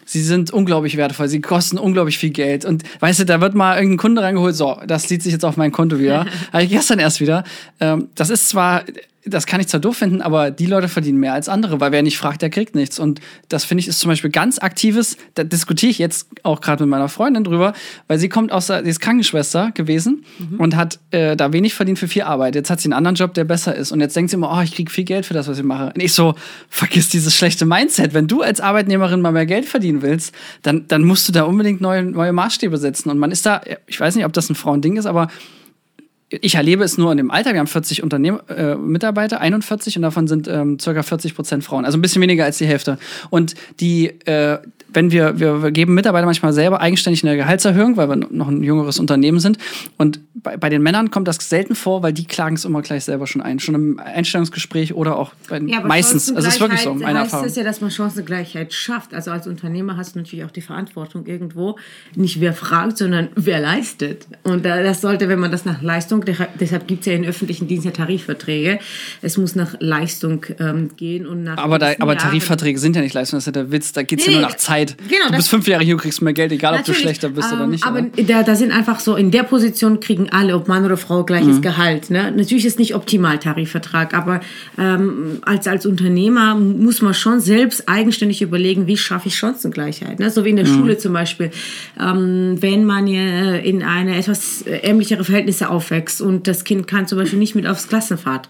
sie 0.04 0.22
sind 0.22 0.52
unglaublich 0.52 0.96
wertvoll, 0.96 1.28
sie 1.28 1.40
kosten 1.40 1.78
unglaublich 1.78 2.18
viel 2.18 2.30
Geld. 2.30 2.64
Und 2.64 2.82
weißt 3.00 3.20
du, 3.20 3.24
da 3.24 3.40
wird 3.40 3.54
mal 3.54 3.76
irgendein 3.76 3.98
Kunde 3.98 4.22
reingeholt, 4.22 4.56
so, 4.56 4.76
das 4.86 5.04
sieht 5.04 5.22
sich 5.22 5.32
jetzt 5.32 5.44
auf 5.44 5.56
mein 5.56 5.70
Konto 5.70 5.98
wieder. 5.98 6.26
Habe 6.52 6.64
ich 6.64 6.70
gestern 6.70 6.98
erst 6.98 7.20
wieder. 7.20 7.44
Ähm, 7.80 8.08
das 8.16 8.30
ist 8.30 8.48
zwar, 8.48 8.84
das 9.26 9.44
kann 9.46 9.60
ich 9.60 9.68
zwar 9.68 9.80
doof 9.80 9.98
finden, 9.98 10.22
aber 10.22 10.50
die 10.50 10.64
Leute 10.64 10.88
verdienen 10.88 11.18
mehr 11.20 11.34
als 11.34 11.48
andere, 11.50 11.78
weil 11.78 11.92
wer 11.92 12.02
nicht 12.02 12.16
fragt, 12.16 12.40
der 12.40 12.48
kriegt 12.48 12.74
nichts. 12.74 12.98
Und 12.98 13.20
das 13.50 13.64
finde 13.64 13.82
ich 13.82 13.88
ist 13.88 14.00
zum 14.00 14.08
Beispiel 14.08 14.30
ganz 14.30 14.58
aktives, 14.58 15.18
da 15.34 15.44
diskutiere 15.44 15.90
ich 15.90 15.98
jetzt 15.98 16.28
auch 16.42 16.62
gerade 16.62 16.84
mit 16.84 16.90
meiner 16.90 17.08
Freundin 17.10 17.44
drüber, 17.44 17.74
weil 18.08 18.18
sie 18.18 18.30
kommt 18.30 18.50
aus, 18.50 18.68
der- 18.68 18.82
sie 18.82 18.88
ist 18.90 19.00
Krankenschwester 19.00 19.72
gewesen 19.72 20.24
und 20.56 20.74
hat 20.74 20.98
äh, 21.10 21.36
da 21.36 21.52
wenig 21.52 21.74
verdient 21.74 21.98
für 21.98 22.08
viel 22.08 22.22
Arbeit. 22.22 22.54
Jetzt 22.54 22.70
hat 22.70 22.80
sie 22.80 22.86
einen 22.86 22.94
anderen 22.94 23.14
Job, 23.16 23.34
der 23.34 23.44
besser 23.44 23.74
ist. 23.74 23.92
Und 23.92 24.00
jetzt 24.00 24.16
denkt 24.16 24.30
sie 24.30 24.36
immer, 24.36 24.56
oh, 24.56 24.62
ich 24.62 24.74
kriege 24.74 24.90
viel 24.90 25.04
Geld 25.04 25.26
für 25.26 25.34
das, 25.34 25.48
was 25.48 25.58
ich 25.58 25.64
mache. 25.64 25.92
Und 25.94 26.00
ich 26.02 26.14
so, 26.14 26.34
vergiss 26.70 27.10
dieses 27.10 27.36
schlechte 27.36 27.66
Mindset. 27.66 28.14
Wenn 28.14 28.26
du 28.26 28.40
als 28.40 28.60
Arbeitnehmerin 28.60 29.20
mal 29.20 29.32
mehr 29.32 29.44
Geld 29.46 29.66
verdienen 29.66 30.00
willst, 30.00 30.34
dann, 30.62 30.88
dann 30.88 31.02
musst 31.04 31.28
du 31.28 31.32
da 31.32 31.42
unbedingt 31.44 31.82
neue, 31.82 32.02
neue 32.04 32.32
Maßstäbe 32.32 32.78
setzen. 32.78 33.10
Und 33.10 33.18
man 33.18 33.30
ist 33.30 33.44
da, 33.44 33.60
ich 33.86 34.00
weiß 34.00 34.16
nicht, 34.16 34.24
ob 34.24 34.32
das 34.32 34.48
ein 34.48 34.54
Frauending 34.54 34.96
ist, 34.96 35.04
aber 35.06 35.28
ich 36.30 36.54
erlebe 36.54 36.84
es 36.84 36.96
nur 36.96 37.10
in 37.10 37.18
dem 37.18 37.30
Alter. 37.30 37.52
Wir 37.52 37.58
haben 37.58 37.66
40 37.66 38.02
Unternehmen, 38.02 38.38
äh, 38.48 38.76
Mitarbeiter, 38.76 39.40
41 39.40 39.96
und 39.96 40.02
davon 40.02 40.28
sind 40.28 40.46
ähm, 40.46 40.78
circa 40.78 41.02
40 41.02 41.34
Prozent 41.34 41.64
Frauen. 41.64 41.84
Also 41.84 41.98
ein 41.98 42.02
bisschen 42.02 42.22
weniger 42.22 42.44
als 42.44 42.58
die 42.58 42.66
Hälfte. 42.66 42.98
Und 43.30 43.54
die, 43.80 44.06
äh, 44.26 44.58
wenn 44.88 45.10
wir, 45.10 45.40
wir, 45.40 45.62
wir 45.62 45.70
geben 45.72 45.94
Mitarbeiter 45.94 46.26
manchmal 46.26 46.52
selber 46.52 46.80
eigenständig 46.80 47.24
eine 47.24 47.36
Gehaltserhöhung, 47.36 47.96
weil 47.96 48.08
wir 48.08 48.16
noch 48.16 48.48
ein 48.48 48.62
jüngeres 48.62 49.00
Unternehmen 49.00 49.40
sind. 49.40 49.58
Und 49.96 50.20
bei, 50.42 50.56
bei 50.56 50.68
den 50.68 50.82
Männern 50.82 51.10
kommt 51.10 51.28
das 51.28 51.36
selten 51.48 51.74
vor, 51.74 52.02
weil 52.02 52.12
die 52.12 52.24
klagen 52.24 52.56
es 52.56 52.64
immer 52.64 52.82
gleich 52.82 53.04
selber 53.04 53.26
schon 53.26 53.42
ein. 53.42 53.58
Schon 53.58 53.74
im 53.74 53.98
Einstellungsgespräch 53.98 54.94
oder 54.94 55.16
auch 55.16 55.32
bei, 55.48 55.58
Ja, 55.60 55.80
meistens. 55.80 56.30
Also 56.34 56.48
es 56.48 56.54
ist 56.54 56.60
wirklich 56.60 56.80
so, 56.80 56.94
meine 56.94 57.18
heißt 57.20 57.26
Erfahrung. 57.32 57.46
es 57.46 57.56
ja, 57.56 57.64
dass 57.64 57.80
man 57.80 57.90
Chancengleichheit 57.90 58.72
schafft. 58.72 59.14
Also 59.14 59.30
als 59.30 59.46
Unternehmer 59.46 59.96
hast 59.96 60.14
du 60.14 60.20
natürlich 60.20 60.44
auch 60.44 60.50
die 60.50 60.60
Verantwortung 60.60 61.26
irgendwo. 61.26 61.78
Nicht 62.14 62.40
wer 62.40 62.52
fragt, 62.52 62.98
sondern 62.98 63.28
wer 63.36 63.60
leistet. 63.60 64.26
Und 64.42 64.64
das 64.64 65.00
sollte, 65.00 65.28
wenn 65.28 65.38
man 65.40 65.50
das 65.50 65.64
nach 65.64 65.82
Leistung, 65.82 66.24
de- 66.24 66.34
deshalb 66.58 66.86
gibt 66.88 67.00
es 67.00 67.06
ja 67.06 67.12
in 67.14 67.24
öffentlichen 67.24 67.66
Dienst 67.68 67.84
ja 67.84 67.90
Tarifverträge. 67.90 68.78
Es 69.22 69.36
muss 69.36 69.54
nach 69.54 69.74
Leistung 69.80 70.46
ähm, 70.58 70.90
gehen 70.96 71.26
und 71.26 71.44
nach. 71.44 71.58
Aber, 71.58 71.78
da, 71.78 71.92
aber. 71.98 72.16
Tarifverträge 72.16 72.78
sind 72.78 72.96
ja 72.96 73.02
nicht 73.02 73.14
Leistung, 73.14 73.36
das 73.38 73.42
ist 73.42 73.46
ja 73.46 73.52
der 73.62 73.72
Witz. 73.72 73.92
Da 73.92 74.02
geht 74.02 74.20
es 74.20 74.26
Nee, 74.26 74.32
ja 74.34 74.40
nur 74.40 74.48
nach 74.48 74.56
Zeit. 74.56 74.96
genau, 75.08 75.28
du 75.30 75.36
bist 75.36 75.48
fünf 75.48 75.66
Jahre 75.68 75.84
hier, 75.84 75.96
kriegst 75.96 76.22
mehr 76.22 76.32
Geld, 76.32 76.52
egal 76.52 76.78
ob 76.78 76.84
du 76.84 76.92
schlechter 76.94 77.28
bist 77.30 77.52
oder 77.52 77.64
ähm, 77.64 77.70
nicht. 77.70 77.84
Aber 77.84 78.00
oder? 78.00 78.22
da, 78.24 78.42
da 78.42 78.54
sind 78.54 78.72
einfach 78.72 79.00
so, 79.00 79.16
in 79.16 79.30
der 79.30 79.42
Position 79.42 80.00
kriegen 80.00 80.29
alle, 80.32 80.54
ob 80.54 80.68
Mann 80.68 80.84
oder 80.84 80.96
Frau, 80.96 81.24
gleiches 81.24 81.56
Mhm. 81.58 81.62
Gehalt. 81.62 82.10
Ne? 82.10 82.32
Natürlich 82.36 82.64
ist 82.66 82.78
nicht 82.78 82.94
optimal 82.94 83.38
Tarifvertrag, 83.38 84.14
aber 84.14 84.40
ähm, 84.78 85.38
als, 85.42 85.66
als 85.66 85.86
Unternehmer 85.86 86.54
muss 86.54 87.02
man 87.02 87.14
schon 87.14 87.40
selbst 87.40 87.88
eigenständig 87.88 88.42
überlegen, 88.42 88.86
wie 88.86 88.96
schaffe 88.96 89.28
ich 89.28 89.36
Chancengleichheit. 89.36 90.18
Ne? 90.18 90.30
So 90.30 90.44
wie 90.44 90.50
in 90.50 90.56
der 90.56 90.66
Mhm. 90.66 90.74
Schule 90.76 90.98
zum 90.98 91.12
Beispiel. 91.12 91.50
Ähm, 92.00 92.56
wenn 92.60 92.84
man 92.84 93.06
in 93.06 93.82
eine 93.82 94.16
etwas 94.16 94.62
ärmlichere 94.62 95.24
Verhältnisse 95.24 95.68
aufwächst 95.70 96.20
und 96.20 96.46
das 96.46 96.64
Kind 96.64 96.86
kann 96.86 97.06
zum 97.06 97.18
Beispiel 97.18 97.38
nicht 97.38 97.54
mit 97.54 97.66
aufs 97.66 97.88
Klassenfahrt 97.88 98.48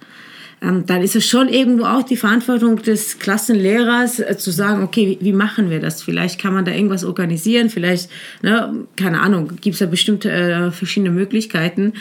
ähm, 0.63 0.85
dann 0.87 1.03
ist 1.03 1.17
es 1.17 1.27
schon 1.27 1.49
irgendwo 1.49 1.85
auch 1.85 2.03
die 2.03 2.17
Verantwortung 2.17 2.77
des 2.83 3.19
Klassenlehrers 3.19 4.21
äh, 4.21 4.37
zu 4.37 4.51
sagen, 4.51 4.83
okay, 4.83 5.19
wie, 5.21 5.25
wie, 5.25 5.33
machen 5.33 5.71
wir 5.71 5.81
das? 5.81 6.03
Vielleicht 6.03 6.41
kann 6.41 6.53
man 6.53 6.65
da 6.65 6.73
irgendwas 6.73 7.05
organisieren, 7.05 7.71
vielleicht, 7.71 8.11
ne, 8.43 8.87
keine 8.97 9.21
Ahnung, 9.21 9.53
gibt 9.61 9.75
es 9.75 9.79
da 9.79 9.87
bestimmte 9.87 10.31
äh, 10.31 10.71
verschiedene 10.71 11.11
Möglichkeiten. 11.11 11.95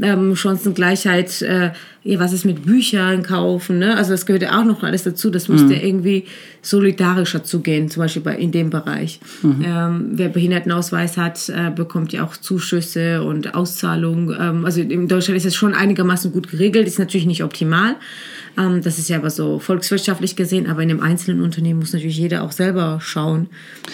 Ähm, 0.00 0.36
Chancengleichheit, 0.36 1.42
äh, 1.42 1.70
ja, 2.04 2.18
was 2.18 2.32
ist 2.32 2.44
mit 2.44 2.64
Büchern 2.64 3.22
kaufen, 3.22 3.78
ne? 3.78 3.96
Also 3.96 4.10
das 4.10 4.26
gehört 4.26 4.42
ja 4.42 4.60
auch 4.60 4.64
noch 4.64 4.82
alles 4.82 5.04
dazu. 5.04 5.30
Das 5.30 5.48
muss 5.48 5.62
mhm. 5.62 5.70
irgendwie 5.70 6.24
solidarischer 6.60 7.44
zugehen, 7.44 7.90
zum 7.90 8.02
Beispiel 8.02 8.22
bei, 8.22 8.36
in 8.36 8.50
dem 8.50 8.70
Bereich. 8.70 9.20
Mhm. 9.42 9.64
Ähm, 9.64 10.10
wer 10.12 10.28
Behindertenausweis 10.28 11.16
hat, 11.16 11.48
äh, 11.48 11.70
bekommt 11.70 12.12
ja 12.12 12.24
auch 12.24 12.36
Zuschüsse 12.36 13.22
und 13.22 13.54
Auszahlungen. 13.54 14.36
Ähm, 14.38 14.64
also 14.64 14.80
in 14.80 15.06
Deutschland 15.06 15.36
ist 15.36 15.46
es 15.46 15.54
schon 15.54 15.74
einigermaßen 15.74 16.32
gut 16.32 16.50
geregelt, 16.50 16.88
ist 16.88 16.98
natürlich 16.98 17.26
nicht 17.26 17.44
optimal. 17.44 17.94
Ähm, 18.58 18.82
das 18.82 18.98
ist 18.98 19.08
ja 19.08 19.18
aber 19.18 19.30
so 19.30 19.60
volkswirtschaftlich 19.60 20.34
gesehen, 20.34 20.68
aber 20.68 20.82
in 20.82 20.90
einem 20.90 21.00
einzelnen 21.00 21.40
Unternehmen 21.40 21.78
muss 21.78 21.92
natürlich 21.92 22.18
jeder 22.18 22.42
auch 22.42 22.52
selber 22.52 22.98
schauen, 23.00 23.48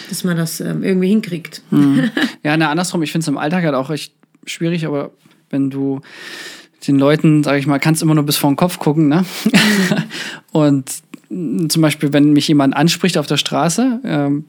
dass 0.09 0.23
man 0.23 0.35
das 0.35 0.61
ähm, 0.61 0.83
irgendwie 0.83 1.09
hinkriegt. 1.09 1.61
Mhm. 1.71 2.09
Ja, 2.41 2.55
na, 2.55 2.71
andersrum, 2.71 3.03
ich 3.03 3.11
finde 3.11 3.23
es 3.23 3.27
im 3.27 3.37
Alltag 3.37 3.65
halt 3.65 3.75
auch 3.75 3.89
echt 3.89 4.13
schwierig, 4.45 4.85
aber 4.85 5.11
wenn 5.49 5.69
du 5.69 5.99
den 6.87 6.97
Leuten, 6.97 7.43
sage 7.43 7.59
ich 7.59 7.67
mal, 7.67 7.79
kannst 7.79 8.01
immer 8.01 8.15
nur 8.15 8.25
bis 8.25 8.37
vor 8.37 8.49
den 8.49 8.55
Kopf 8.55 8.79
gucken. 8.79 9.07
Ne? 9.07 9.25
und 10.51 10.89
zum 11.29 11.81
Beispiel, 11.81 12.13
wenn 12.13 12.33
mich 12.33 12.47
jemand 12.47 12.75
anspricht 12.75 13.17
auf 13.17 13.27
der 13.27 13.37
Straße, 13.37 13.99
ähm, 14.03 14.45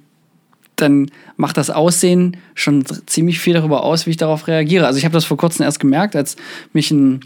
dann 0.77 1.11
macht 1.37 1.57
das 1.57 1.71
Aussehen 1.71 2.39
schon 2.55 2.85
ziemlich 3.07 3.39
viel 3.39 3.55
darüber 3.55 3.85
aus, 3.85 4.07
wie 4.07 4.11
ich 4.11 4.17
darauf 4.17 4.47
reagiere. 4.47 4.87
Also 4.87 4.99
ich 4.99 5.05
habe 5.05 5.13
das 5.13 5.25
vor 5.25 5.37
kurzem 5.37 5.65
erst 5.65 5.81
gemerkt, 5.81 6.17
als 6.17 6.37
mich 6.73 6.91
ein 6.91 7.21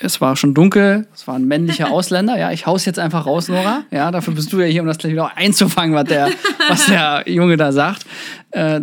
es 0.00 0.20
war 0.20 0.36
schon 0.36 0.52
dunkel, 0.52 1.06
es 1.14 1.26
war 1.26 1.36
ein 1.36 1.46
männlicher 1.46 1.90
Ausländer. 1.90 2.38
Ja, 2.38 2.52
ich 2.52 2.66
haus 2.66 2.84
jetzt 2.84 2.98
einfach 2.98 3.26
raus, 3.26 3.48
Nora. 3.48 3.84
Ja, 3.90 4.10
dafür 4.10 4.34
bist 4.34 4.52
du 4.52 4.60
ja 4.60 4.66
hier, 4.66 4.82
um 4.82 4.86
das 4.86 4.98
gleich 4.98 5.12
wieder 5.12 5.36
einzufangen, 5.36 5.94
was 5.94 6.04
der, 6.04 6.30
was 6.68 6.86
der 6.86 7.24
Junge 7.26 7.56
da 7.56 7.72
sagt. 7.72 8.04
Äh, 8.50 8.82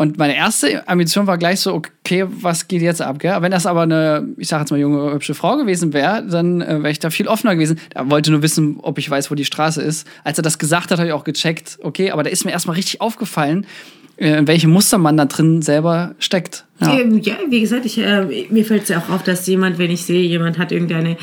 und 0.00 0.16
meine 0.16 0.34
erste 0.34 0.88
Ambition 0.88 1.26
war 1.26 1.36
gleich 1.36 1.60
so, 1.60 1.74
okay, 1.74 2.24
was 2.26 2.68
geht 2.68 2.80
jetzt 2.80 3.02
ab? 3.02 3.18
Gell? 3.18 3.36
Wenn 3.42 3.50
das 3.50 3.66
aber 3.66 3.82
eine, 3.82 4.26
ich 4.38 4.48
sage 4.48 4.62
jetzt 4.62 4.70
mal, 4.70 4.80
junge, 4.80 5.12
hübsche 5.12 5.34
Frau 5.34 5.58
gewesen 5.58 5.92
wäre, 5.92 6.26
dann 6.26 6.62
äh, 6.62 6.78
wäre 6.78 6.90
ich 6.90 7.00
da 7.00 7.10
viel 7.10 7.28
offener 7.28 7.54
gewesen. 7.54 7.78
Er 7.92 8.10
wollte 8.10 8.30
nur 8.30 8.40
wissen, 8.40 8.78
ob 8.80 8.96
ich 8.96 9.10
weiß, 9.10 9.30
wo 9.30 9.34
die 9.34 9.44
Straße 9.44 9.82
ist. 9.82 10.06
Als 10.24 10.38
er 10.38 10.42
das 10.42 10.58
gesagt 10.58 10.90
hat, 10.90 10.98
habe 10.98 11.08
ich 11.08 11.12
auch 11.12 11.24
gecheckt, 11.24 11.78
okay, 11.82 12.12
aber 12.12 12.22
da 12.22 12.30
ist 12.30 12.46
mir 12.46 12.50
erstmal 12.50 12.76
richtig 12.76 13.02
aufgefallen, 13.02 13.66
äh, 14.16 14.38
in 14.38 14.46
welche 14.46 14.68
Muster 14.68 14.96
man 14.96 15.18
da 15.18 15.26
drin 15.26 15.60
selber 15.60 16.14
steckt. 16.18 16.64
Ja, 16.80 16.98
ja 16.98 17.34
wie 17.48 17.60
gesagt, 17.60 17.84
ich, 17.84 17.98
äh, 17.98 18.46
mir 18.50 18.64
fällt 18.64 18.84
es 18.84 18.88
ja 18.88 18.98
auch 18.98 19.10
auf, 19.10 19.22
dass 19.22 19.46
jemand, 19.46 19.78
wenn 19.78 19.90
ich 19.90 20.04
sehe, 20.04 20.22
jemand 20.22 20.58
hat 20.58 20.72
irgendeine 20.72 21.16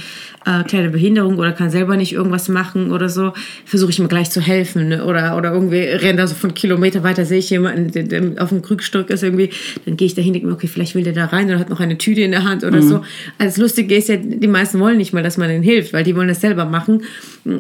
äh, 0.47 0.63
kleine 0.63 0.89
Behinderung 0.89 1.37
oder 1.37 1.51
kann 1.51 1.69
selber 1.69 1.97
nicht 1.97 2.13
irgendwas 2.13 2.47
machen 2.47 2.91
oder 2.91 3.09
so, 3.09 3.33
versuche 3.65 3.91
ich 3.91 3.99
mir 3.99 4.07
gleich 4.07 4.31
zu 4.31 4.39
helfen. 4.39 4.89
Ne? 4.89 5.03
Oder, 5.03 5.35
oder 5.35 5.51
irgendwie 5.51 5.79
rennt 5.79 6.19
da 6.19 6.27
so 6.27 6.35
von 6.35 6.53
Kilometer 6.53 7.03
weiter, 7.03 7.25
sehe 7.25 7.39
ich 7.39 7.49
jemanden, 7.49 7.91
der, 7.91 8.03
der 8.03 8.41
auf 8.41 8.49
dem 8.49 8.61
Krückstock 8.61 9.09
ist 9.09 9.23
irgendwie, 9.23 9.49
dann 9.85 9.97
gehe 9.97 10.05
ich 10.05 10.15
dahin, 10.15 10.33
denke 10.33 10.47
mir, 10.47 10.53
okay, 10.53 10.67
vielleicht 10.67 10.95
will 10.95 11.03
der 11.03 11.13
da 11.13 11.25
rein 11.25 11.47
oder 11.47 11.59
hat 11.59 11.69
noch 11.69 11.81
eine 11.81 11.97
Tüte 11.97 12.21
in 12.21 12.31
der 12.31 12.43
Hand 12.43 12.63
oder 12.63 12.81
mhm. 12.81 12.87
so. 12.87 12.95
Also 13.37 13.49
das 13.49 13.57
Lustige 13.57 13.95
ist 13.95 14.07
ja, 14.07 14.15
die 14.15 14.47
meisten 14.47 14.79
wollen 14.79 14.97
nicht 14.97 15.13
mal, 15.13 15.23
dass 15.23 15.37
man 15.37 15.49
ihnen 15.49 15.63
hilft, 15.63 15.91
weil 15.91 16.03
die 16.03 16.15
wollen 16.15 16.29
das 16.29 16.39
selber 16.39 16.65
machen. 16.65 17.03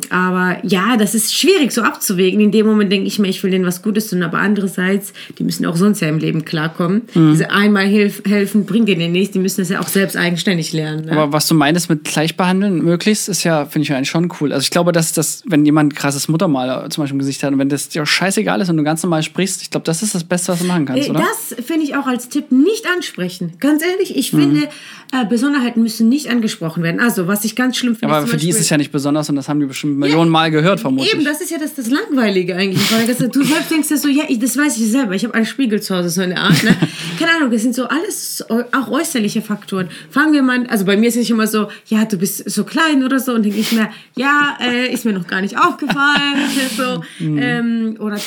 Aber 0.09 0.57
ja, 0.63 0.97
das 0.97 1.13
ist 1.13 1.35
schwierig 1.35 1.71
so 1.71 1.81
abzuwägen. 1.81 2.39
In 2.39 2.51
dem 2.51 2.65
Moment 2.65 2.91
denke 2.91 3.07
ich 3.07 3.19
mir, 3.19 3.27
ich 3.27 3.43
will 3.43 3.51
denen 3.51 3.65
was 3.65 3.81
Gutes 3.81 4.09
tun, 4.09 4.23
aber 4.23 4.39
andererseits, 4.39 5.13
die 5.37 5.43
müssen 5.43 5.65
auch 5.65 5.75
sonst 5.75 5.99
ja 5.99 6.07
im 6.07 6.19
Leben 6.19 6.45
klarkommen. 6.45 7.03
Mhm. 7.13 7.31
Diese 7.31 7.51
einmal 7.51 7.86
hilf, 7.87 8.23
helfen 8.25 8.65
bringt 8.65 8.87
denen 8.87 9.11
nichts, 9.11 9.33
die 9.33 9.39
müssen 9.39 9.61
das 9.61 9.69
ja 9.69 9.79
auch 9.79 9.87
selbst 9.87 10.15
eigenständig 10.15 10.73
lernen. 10.73 11.05
Ne? 11.05 11.11
Aber 11.13 11.33
was 11.33 11.47
du 11.47 11.55
meinst 11.55 11.89
mit 11.89 12.03
gleichbehandeln 12.03 12.83
möglichst, 12.83 13.29
ist 13.29 13.43
ja, 13.43 13.65
finde 13.65 13.83
ich 13.83 13.93
eigentlich 13.93 14.09
schon 14.09 14.31
cool. 14.39 14.53
Also 14.53 14.63
ich 14.63 14.71
glaube, 14.71 14.91
dass 14.91 15.13
das, 15.13 15.43
wenn 15.45 15.65
jemand 15.65 15.95
krasses 15.95 16.27
Muttermal 16.27 16.89
zum 16.89 17.03
Beispiel 17.03 17.15
im 17.15 17.19
Gesicht 17.19 17.43
hat 17.43 17.53
und 17.53 17.59
wenn 17.59 17.69
das 17.69 17.89
dir 17.89 18.05
scheißegal 18.05 18.61
ist 18.61 18.69
und 18.69 18.77
du 18.77 18.83
ganz 18.83 19.03
normal 19.03 19.23
sprichst, 19.23 19.61
ich 19.61 19.71
glaube, 19.71 19.85
das 19.85 20.03
ist 20.03 20.15
das 20.15 20.23
Beste, 20.23 20.51
was 20.51 20.59
du 20.59 20.65
machen 20.65 20.85
kannst, 20.85 21.09
oder? 21.09 21.19
Das 21.19 21.65
finde 21.65 21.83
ich 21.83 21.95
auch 21.95 22.07
als 22.07 22.29
Tipp 22.29 22.51
nicht 22.51 22.85
ansprechen. 22.87 23.53
Ganz 23.59 23.83
ehrlich, 23.83 24.15
ich 24.15 24.33
mhm. 24.33 24.39
finde, 24.39 24.69
äh, 25.13 25.25
Besonderheiten 25.25 25.81
müssen 25.81 26.09
nicht 26.09 26.27
angesprochen 26.27 26.83
werden. 26.83 26.99
Also, 26.99 27.27
was 27.27 27.45
ich 27.45 27.55
ganz 27.55 27.77
schlimm 27.77 27.95
finde. 27.95 28.13
Aber 28.13 28.27
für 28.27 28.35
die 28.35 28.49
ist 28.49 28.59
es 28.59 28.69
ja 28.69 28.77
nicht 28.77 28.91
besonders 28.91 29.29
und 29.29 29.37
das 29.37 29.47
haben 29.47 29.59
die 29.59 29.65
bestimmt 29.65 29.97
Millionen 29.97 30.29
Mal 30.29 30.51
gehört, 30.51 30.81
vermutlich. 30.81 31.13
Eben, 31.13 31.23
das 31.23 31.39
ist 31.39 31.49
ja 31.49 31.57
das, 31.57 31.75
das 31.75 31.89
Langweilige 31.89 32.55
eigentlich. 32.55 32.91
Weil 32.91 33.07
du 33.07 33.43
selbst 33.43 33.71
denkst 33.71 33.89
ja 33.89 33.97
so, 33.97 34.09
ja, 34.09 34.23
ich, 34.27 34.39
das 34.39 34.57
weiß 34.57 34.77
ich 34.77 34.91
selber. 34.91 35.15
Ich 35.15 35.23
habe 35.23 35.33
einen 35.33 35.45
Spiegel 35.45 35.81
zu 35.81 35.95
Hause, 35.95 36.09
so 36.09 36.21
eine 36.21 36.37
Art. 36.37 36.61
Ne? 36.63 36.75
Keine 37.19 37.31
Ahnung, 37.37 37.51
das 37.51 37.61
sind 37.61 37.73
so 37.77 37.87
alles 37.87 38.43
auch 38.49 38.89
äußerliche 38.89 39.43
Faktoren. 39.43 39.89
Fangen 40.09 40.33
wir 40.33 40.41
mal, 40.41 40.65
also 40.67 40.83
bei 40.83 40.97
mir 40.97 41.09
ist 41.09 41.15
es 41.15 41.29
immer 41.29 41.45
so, 41.45 41.69
ja, 41.85 42.05
du 42.05 42.17
bist 42.17 42.49
so 42.49 42.63
klein 42.63 43.03
oder 43.03 43.19
so 43.19 43.33
und 43.33 43.43
denke 43.43 43.59
ich 43.59 43.71
mir, 43.71 43.89
ja, 44.15 44.57
äh, 44.59 44.91
ist 44.91 45.05
mir 45.05 45.13
noch 45.13 45.27
gar 45.27 45.41
nicht 45.41 45.57
aufgefallen. 45.57 46.49
so, 46.75 47.03
mhm. 47.23 47.37
ähm, 47.39 47.97
oder, 47.99 48.17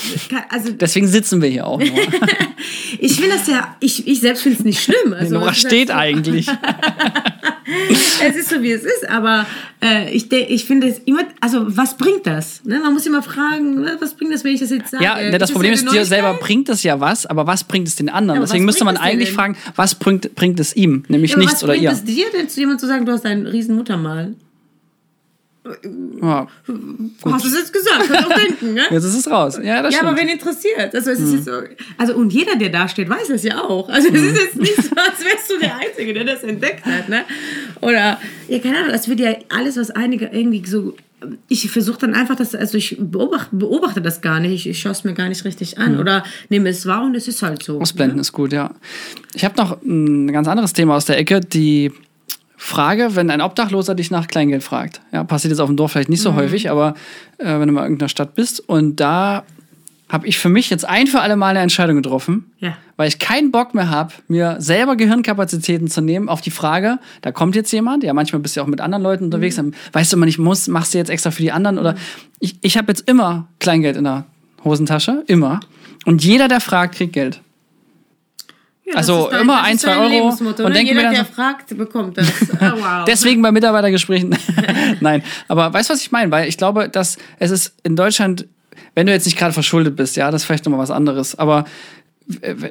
also, 0.50 0.73
Deswegen 0.73 1.09
sitzen 1.09 1.42
wir 1.42 1.49
hier 1.49 1.66
auch. 1.66 1.80
ich 3.00 3.16
finde 3.16 3.37
das 3.37 3.49
ja, 3.49 3.76
ich, 3.80 4.07
ich 4.07 4.21
selbst 4.21 4.45
finde 4.45 4.59
es 4.59 4.64
nicht 4.64 4.83
schlimm. 4.83 5.12
Also, 5.12 5.35
Nora 5.35 5.52
steht 5.52 5.88
so. 5.88 5.95
eigentlich. 5.95 6.47
es 8.23 8.37
ist 8.37 8.49
so, 8.49 8.62
wie 8.62 8.73
es 8.73 8.85
ist, 8.85 9.09
aber 9.09 9.47
äh, 9.83 10.11
ich, 10.12 10.31
ich 10.33 10.65
finde 10.65 10.89
es 10.89 10.99
immer, 11.00 11.23
also 11.41 11.65
was 11.77 11.97
bringt 11.97 12.27
das? 12.27 12.65
Ne? 12.65 12.81
Man 12.81 12.93
muss 12.93 13.07
immer 13.07 13.23
fragen, 13.23 13.83
ne, 13.83 13.97
was 14.00 14.15
bringt 14.15 14.33
das, 14.33 14.45
wenn 14.45 14.55
ich 14.55 14.61
das 14.61 14.71
jetzt 14.71 14.91
sage? 14.91 15.05
Ja, 15.05 15.17
ne, 15.17 15.39
das 15.39 15.50
ist 15.50 15.55
Problem 15.55 15.73
ist, 15.73 15.91
dir 15.91 16.05
selber 16.05 16.35
bringt 16.35 16.69
es 16.69 16.83
ja 16.83 17.00
was, 17.00 17.27
aber 17.27 17.47
was 17.47 17.65
bringt 17.65 17.89
es 17.89 17.97
den 17.97 18.09
anderen? 18.09 18.41
Ja, 18.41 18.47
Deswegen 18.47 18.65
müsste 18.65 18.85
man 18.85 18.97
eigentlich 18.97 19.33
fragen, 19.33 19.57
was 19.77 19.95
bringt, 19.95 20.35
bringt 20.35 20.59
es 20.61 20.75
ihm, 20.75 21.05
nämlich 21.09 21.33
ja, 21.33 21.39
nichts 21.39 21.62
oder 21.62 21.75
ihr. 21.75 21.91
Was 21.91 22.03
bringt 22.03 22.09
es 22.09 22.15
dir 22.17 22.31
denn 22.33 22.49
zu 22.49 22.61
jemandem 22.61 22.81
zu 22.81 22.87
sagen, 22.87 23.07
du 23.07 23.12
hast 23.12 23.27
ein 23.27 23.47
riesen 23.47 23.77
Muttermal? 23.77 24.35
Ja, 26.23 26.49
Hast 27.25 27.45
du 27.45 27.49
es 27.49 27.55
jetzt 27.55 27.73
gesagt? 27.73 28.09
Kannst 28.09 28.31
auch 28.31 28.35
denken, 28.35 28.73
ne? 28.73 28.83
Jetzt 28.91 29.05
ist 29.05 29.15
es 29.15 29.31
raus. 29.31 29.59
Ja, 29.62 29.83
das 29.83 29.95
ja 29.95 30.00
aber 30.00 30.17
wen 30.17 30.29
interessiert? 30.29 30.95
Also, 30.95 31.11
es 31.11 31.21
ist 31.21 31.35
jetzt 31.35 31.45
so, 31.45 31.53
also, 31.99 32.15
und 32.15 32.33
jeder, 32.33 32.57
der 32.57 32.71
da 32.71 32.89
steht, 32.89 33.11
weiß 33.11 33.29
es 33.29 33.43
ja 33.43 33.61
auch. 33.61 33.91
Also, 33.91 34.09
es 34.09 34.23
ist 34.23 34.41
jetzt 34.41 34.57
nicht 34.57 34.77
so, 34.77 34.97
als 34.97 35.23
wärst 35.23 35.50
du 35.50 35.59
der 35.59 35.77
Einzige, 35.81 36.15
der 36.15 36.25
das 36.25 36.43
entdeckt 36.45 36.87
hat, 36.87 37.11
ne? 37.11 37.25
Oder, 37.80 38.18
ja, 38.49 38.58
keine 38.58 38.78
Ahnung, 38.78 38.92
das 38.92 39.08
wird 39.08 39.20
ja 39.20 39.34
alles, 39.49 39.76
was 39.76 39.90
einige 39.90 40.26
irgendwie 40.26 40.64
so 40.66 40.94
ich 41.49 41.70
versuche 41.70 41.99
dann 41.99 42.14
einfach 42.14 42.37
das, 42.37 42.54
also 42.54 42.78
ich 42.78 42.96
beobachte, 42.99 43.54
beobachte 43.54 44.00
das 44.00 44.20
gar 44.20 44.40
nicht, 44.40 44.52
ich, 44.52 44.68
ich 44.68 44.80
schaue 44.80 44.92
es 44.92 45.04
mir 45.04 45.14
gar 45.14 45.28
nicht 45.28 45.44
richtig 45.44 45.78
an 45.78 45.94
mhm. 45.94 46.00
oder 46.00 46.25
nehme 46.49 46.68
es 46.68 46.87
wahr 46.87 47.04
und 47.04 47.14
es 47.14 47.28
ist 47.28 47.42
halt 47.42 47.62
so. 47.62 47.80
Ausblenden 47.80 48.16
ne? 48.16 48.22
ist 48.22 48.32
gut, 48.32 48.52
ja. 48.52 48.70
Ich 49.34 49.44
habe 49.44 49.56
noch 49.56 49.82
ein 49.82 50.32
ganz 50.32 50.49
anderes 50.49 50.72
Thema 50.72 50.96
aus 50.96 51.04
der 51.04 51.18
Ecke, 51.18 51.40
die 51.40 51.92
Frage, 52.56 53.16
wenn 53.16 53.30
ein 53.30 53.40
Obdachloser 53.40 53.94
dich 53.94 54.10
nach 54.10 54.28
Kleingeld 54.28 54.62
fragt. 54.62 55.00
Ja, 55.12 55.25
passiert 55.25 55.50
jetzt 55.50 55.60
auf 55.60 55.68
dem 55.68 55.76
Dorf 55.76 55.92
vielleicht 55.92 56.10
nicht 56.10 56.22
so 56.22 56.32
mhm. 56.32 56.37
häufig, 56.37 56.70
aber 56.70 56.94
äh, 57.38 57.58
wenn 57.58 57.68
du 57.68 57.72
mal 57.72 57.80
in 57.80 57.87
irgendeiner 57.87 58.08
Stadt 58.08 58.34
bist 58.34 58.60
und 58.68 58.96
da 58.96 59.44
habe 60.11 60.26
ich 60.26 60.38
für 60.38 60.49
mich 60.49 60.69
jetzt 60.71 60.85
ein 60.85 61.07
für 61.07 61.21
alle 61.21 61.37
Mal 61.37 61.50
eine 61.50 61.61
Entscheidung 61.61 61.97
getroffen, 61.97 62.52
ja. 62.59 62.76
weil 62.97 63.09
ich 63.09 63.19
keinen 63.19 63.50
Bock 63.50 63.75
mehr 63.75 63.88
habe, 63.88 64.12
mir 64.29 64.57
selber 64.59 64.97
Gehirnkapazitäten 64.97 65.88
zu 65.88 66.00
nehmen 66.00 66.29
auf 66.29 66.40
die 66.40 66.50
Frage, 66.50 66.99
da 67.23 67.33
kommt 67.33 67.55
jetzt 67.55 67.73
jemand, 67.73 68.02
ja, 68.02 68.12
manchmal 68.12 68.40
bist 68.40 68.57
du 68.57 68.61
ja 68.61 68.64
auch 68.64 68.69
mit 68.69 68.81
anderen 68.81 69.02
Leuten 69.02 69.25
unterwegs, 69.25 69.57
mhm. 69.57 69.73
dann 69.73 69.75
weißt 69.93 70.12
du 70.12 70.17
immer 70.17 70.26
nicht, 70.26 70.38
muss, 70.38 70.69
machst 70.69 70.93
du 70.93 70.99
jetzt 70.99 71.11
extra 71.11 71.31
für 71.31 71.43
die 71.43 71.52
anderen 71.52 71.79
oder 71.79 71.95
ich, 72.40 72.57
ich 72.61 72.76
habe 72.76 72.88
jetzt 72.88 73.09
immer 73.09 73.47
Kleingeld 73.61 73.97
in 73.97 74.05
der 74.05 74.25
Hosentasche, 74.64 75.25
immer. 75.26 75.61
Und 76.07 76.25
jeder, 76.25 76.49
der 76.49 76.61
fragt, 76.61 76.97
kriegt 76.97 77.12
Geld. 77.12 77.40
Ja, 78.85 78.97
also 78.97 79.29
dein, 79.31 79.43
immer 79.43 79.62
ein, 79.62 79.79
zwei 79.79 79.97
Euro. 79.97 80.29
Und 80.31 80.59
ne? 80.59 80.73
denke 80.73 80.95
mir 80.95 81.02
dann, 81.02 81.14
der 81.14 81.25
fragt, 81.25 81.76
bekommt 81.76 82.19
das. 82.19 82.29
Oh, 82.61 82.73
wow. 82.76 83.05
Deswegen 83.07 83.40
bei 83.40 83.52
Mitarbeitergesprächen. 83.52 84.37
Nein, 85.00 85.23
aber 85.49 85.73
weißt 85.73 85.88
du, 85.88 85.95
was 85.95 86.02
ich 86.02 86.11
meine? 86.11 86.31
Weil 86.31 86.49
ich 86.49 86.59
glaube, 86.59 86.88
dass 86.88 87.17
es 87.38 87.50
ist 87.50 87.75
in 87.85 87.97
Deutschland, 87.97 88.47
wenn 88.94 89.06
du 89.06 89.12
jetzt 89.12 89.26
nicht 89.26 89.38
gerade 89.38 89.52
verschuldet 89.52 89.97
bist, 89.97 90.16
ja, 90.16 90.30
das 90.30 90.42
ist 90.42 90.47
vielleicht 90.47 90.64
nochmal 90.64 90.80
was 90.80 90.90
anderes. 90.90 91.38
Aber 91.38 91.64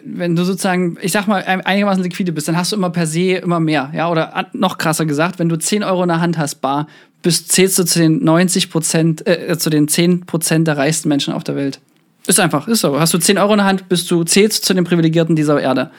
wenn 0.05 0.35
du 0.35 0.43
sozusagen, 0.43 0.97
ich 1.01 1.11
sag 1.11 1.27
mal, 1.27 1.43
einigermaßen 1.43 2.03
liquide 2.03 2.31
bist, 2.31 2.47
dann 2.47 2.57
hast 2.57 2.71
du 2.71 2.75
immer 2.75 2.89
per 2.89 3.07
se 3.07 3.33
immer 3.33 3.59
mehr. 3.59 3.91
Ja, 3.93 4.09
oder 4.09 4.47
noch 4.53 4.77
krasser 4.77 5.05
gesagt, 5.05 5.39
wenn 5.39 5.49
du 5.49 5.57
10 5.57 5.83
Euro 5.83 6.03
in 6.03 6.09
der 6.09 6.21
Hand 6.21 6.38
hast, 6.38 6.55
bar, 6.55 6.88
bist, 7.21 7.51
zählst 7.51 7.77
du 7.77 7.83
zu 7.83 7.99
den 7.99 8.23
90 8.23 8.69
Prozent, 8.69 9.27
äh, 9.27 9.57
zu 9.57 9.69
den 9.69 9.88
10 9.88 10.25
Prozent 10.25 10.67
der 10.67 10.77
reichsten 10.77 11.09
Menschen 11.09 11.33
auf 11.33 11.43
der 11.43 11.55
Welt. 11.55 11.81
Ist 12.27 12.39
einfach, 12.39 12.67
ist 12.67 12.81
so. 12.81 12.99
Hast 12.99 13.13
du 13.13 13.17
10 13.17 13.38
Euro 13.38 13.53
in 13.53 13.57
der 13.57 13.65
Hand, 13.65 13.89
bist 13.89 14.09
du, 14.11 14.23
zählst 14.23 14.63
zu 14.63 14.73
den 14.73 14.83
Privilegierten 14.83 15.35
dieser 15.35 15.59
Erde. 15.59 15.91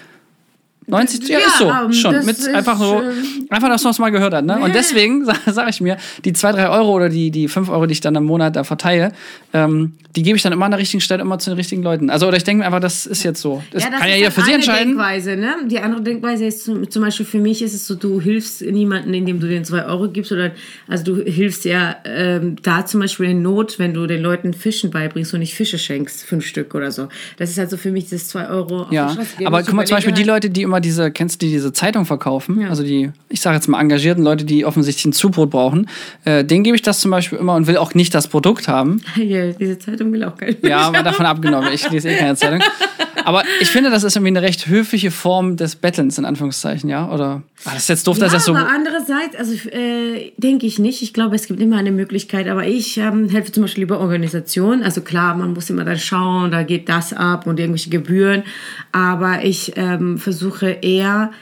90, 0.86 1.28
ja, 1.28 1.38
ja 1.38 1.46
ist 1.46 1.58
so, 1.58 1.68
um, 1.68 1.76
ähm, 1.86 1.92
schon. 1.92 2.24
Mit 2.24 2.48
einfach 2.48 2.78
so, 2.78 3.02
einfach, 3.48 3.68
dass 3.68 3.84
man 3.84 3.90
es 3.92 3.98
mal 3.98 4.10
gehört 4.10 4.34
hat. 4.34 4.44
Ne? 4.44 4.58
Und 4.58 4.74
deswegen 4.74 5.24
sage 5.24 5.38
sag 5.46 5.68
ich 5.68 5.80
mir, 5.80 5.96
die 6.24 6.32
2, 6.32 6.52
3 6.52 6.68
Euro 6.68 6.92
oder 6.92 7.08
die, 7.08 7.30
die 7.30 7.48
5 7.48 7.68
Euro, 7.68 7.86
die 7.86 7.92
ich 7.92 8.00
dann 8.00 8.14
im 8.16 8.24
Monat 8.24 8.56
da 8.56 8.64
verteile, 8.64 9.12
ähm, 9.52 9.92
die 10.16 10.22
gebe 10.22 10.36
ich 10.36 10.42
dann 10.42 10.52
immer 10.52 10.64
an 10.64 10.72
der 10.72 10.80
richtigen 10.80 11.00
Stelle, 11.00 11.22
immer 11.22 11.38
zu 11.38 11.50
den 11.50 11.56
richtigen 11.56 11.82
Leuten. 11.82 12.10
Also, 12.10 12.26
oder 12.26 12.36
ich 12.36 12.44
denke 12.44 12.60
mir 12.60 12.66
einfach, 12.66 12.80
das 12.80 13.06
ist 13.06 13.22
jetzt 13.22 13.40
so. 13.40 13.62
Das, 13.70 13.84
ja, 13.84 13.90
das 13.90 14.00
kann 14.00 14.08
ja 14.08 14.16
jeder 14.16 14.30
für 14.30 14.42
sich 14.42 14.54
entscheiden. 14.54 14.96
Denkweise, 14.96 15.36
ne? 15.36 15.54
Die 15.66 15.78
andere 15.78 16.02
Denkweise 16.02 16.46
ist 16.46 16.64
zum, 16.64 16.90
zum, 16.90 17.02
Beispiel 17.02 17.26
für 17.26 17.38
mich 17.38 17.62
ist 17.62 17.74
es 17.74 17.86
so, 17.86 17.94
du 17.94 18.20
hilfst 18.20 18.62
niemandem, 18.62 19.14
indem 19.14 19.40
du 19.40 19.46
den 19.46 19.64
2 19.64 19.84
Euro 19.86 20.08
gibst, 20.08 20.32
oder 20.32 20.50
also 20.88 21.04
du 21.04 21.22
hilfst 21.22 21.64
ja 21.64 21.96
ähm, 22.04 22.56
da 22.62 22.84
zum 22.86 23.00
Beispiel 23.00 23.26
in 23.26 23.42
Not, 23.42 23.78
wenn 23.78 23.94
du 23.94 24.06
den 24.06 24.22
Leuten 24.22 24.52
Fischen 24.52 24.90
beibringst 24.90 25.32
und 25.32 25.40
nicht 25.40 25.54
Fische 25.54 25.78
schenkst, 25.78 26.24
fünf 26.24 26.44
Stück 26.44 26.74
oder 26.74 26.90
so. 26.90 27.08
Das 27.36 27.50
ist 27.50 27.58
also 27.58 27.76
für 27.76 27.92
mich 27.92 28.08
das 28.08 28.28
2 28.28 28.48
Euro. 28.48 28.86
Ja, 28.90 29.16
aber 29.44 29.62
guck 29.62 29.74
mal, 29.74 29.86
zum 29.86 29.96
Beispiel 29.96 30.14
die 30.14 30.24
Leute, 30.24 30.50
die 30.50 30.62
immer 30.70 30.80
diese, 30.80 31.10
kennst 31.10 31.42
du 31.42 31.46
die, 31.46 31.52
diese 31.52 31.72
Zeitung 31.72 32.06
verkaufen? 32.06 32.60
Ja. 32.60 32.68
Also 32.68 32.82
die, 32.82 33.10
ich 33.28 33.40
sage 33.40 33.56
jetzt 33.56 33.66
mal, 33.68 33.80
engagierten 33.80 34.22
Leute, 34.22 34.44
die 34.44 34.64
offensichtlich 34.64 35.04
ein 35.06 35.12
Zubrot 35.12 35.50
brauchen. 35.50 35.88
Äh, 36.24 36.44
denen 36.44 36.62
gebe 36.64 36.76
ich 36.76 36.82
das 36.82 37.00
zum 37.00 37.10
Beispiel 37.10 37.38
immer 37.38 37.54
und 37.56 37.66
will 37.66 37.76
auch 37.76 37.94
nicht 37.94 38.14
das 38.14 38.28
Produkt 38.28 38.68
haben. 38.68 39.02
Ja, 39.16 39.52
diese 39.52 39.78
Zeitung 39.78 40.12
will 40.12 40.24
auch 40.24 40.36
kein 40.36 40.56
Ja, 40.62 40.76
Mensch 40.90 40.98
aber 40.98 41.02
davon 41.02 41.26
abgenommen. 41.26 41.70
Ich 41.72 41.88
lese 41.90 42.08
eh 42.08 42.16
keine 42.16 42.36
Zeitung. 42.36 42.60
Aber 43.24 43.42
ich 43.60 43.68
finde, 43.68 43.90
das 43.90 44.02
ist 44.02 44.16
irgendwie 44.16 44.30
eine 44.30 44.42
recht 44.42 44.66
höfliche 44.66 45.10
Form 45.10 45.56
des 45.56 45.76
Bettelns, 45.76 46.16
in 46.16 46.24
Anführungszeichen, 46.24 46.88
ja? 46.88 47.10
Oder. 47.10 47.42
Ah, 47.64 47.70
das 47.74 47.82
ist 47.82 47.88
jetzt 47.90 48.06
doof, 48.06 48.18
dass 48.18 48.32
Ja, 48.32 48.38
das 48.38 48.46
so. 48.46 48.54
aber 48.54 48.68
andererseits, 48.70 49.36
also 49.36 49.52
äh, 49.68 50.32
denke 50.38 50.66
ich 50.66 50.78
nicht. 50.78 51.02
Ich 51.02 51.12
glaube, 51.12 51.36
es 51.36 51.46
gibt 51.46 51.60
immer 51.60 51.76
eine 51.76 51.92
Möglichkeit. 51.92 52.48
Aber 52.48 52.66
ich 52.66 52.96
ähm, 52.96 53.28
helfe 53.28 53.52
zum 53.52 53.64
Beispiel 53.64 53.82
über 53.84 54.00
Organisationen. 54.00 54.82
Also 54.82 55.02
klar, 55.02 55.34
man 55.36 55.52
muss 55.52 55.68
immer 55.68 55.84
dann 55.84 55.98
schauen, 55.98 56.50
da 56.50 56.62
geht 56.62 56.88
das 56.88 57.12
ab 57.12 57.46
und 57.46 57.60
irgendwelche 57.60 57.90
Gebühren. 57.90 58.42
Aber 58.92 59.44
ich 59.44 59.74
ähm, 59.76 60.16
versuche 60.18 60.59
eher 60.68 61.30
ähm, 61.30 61.34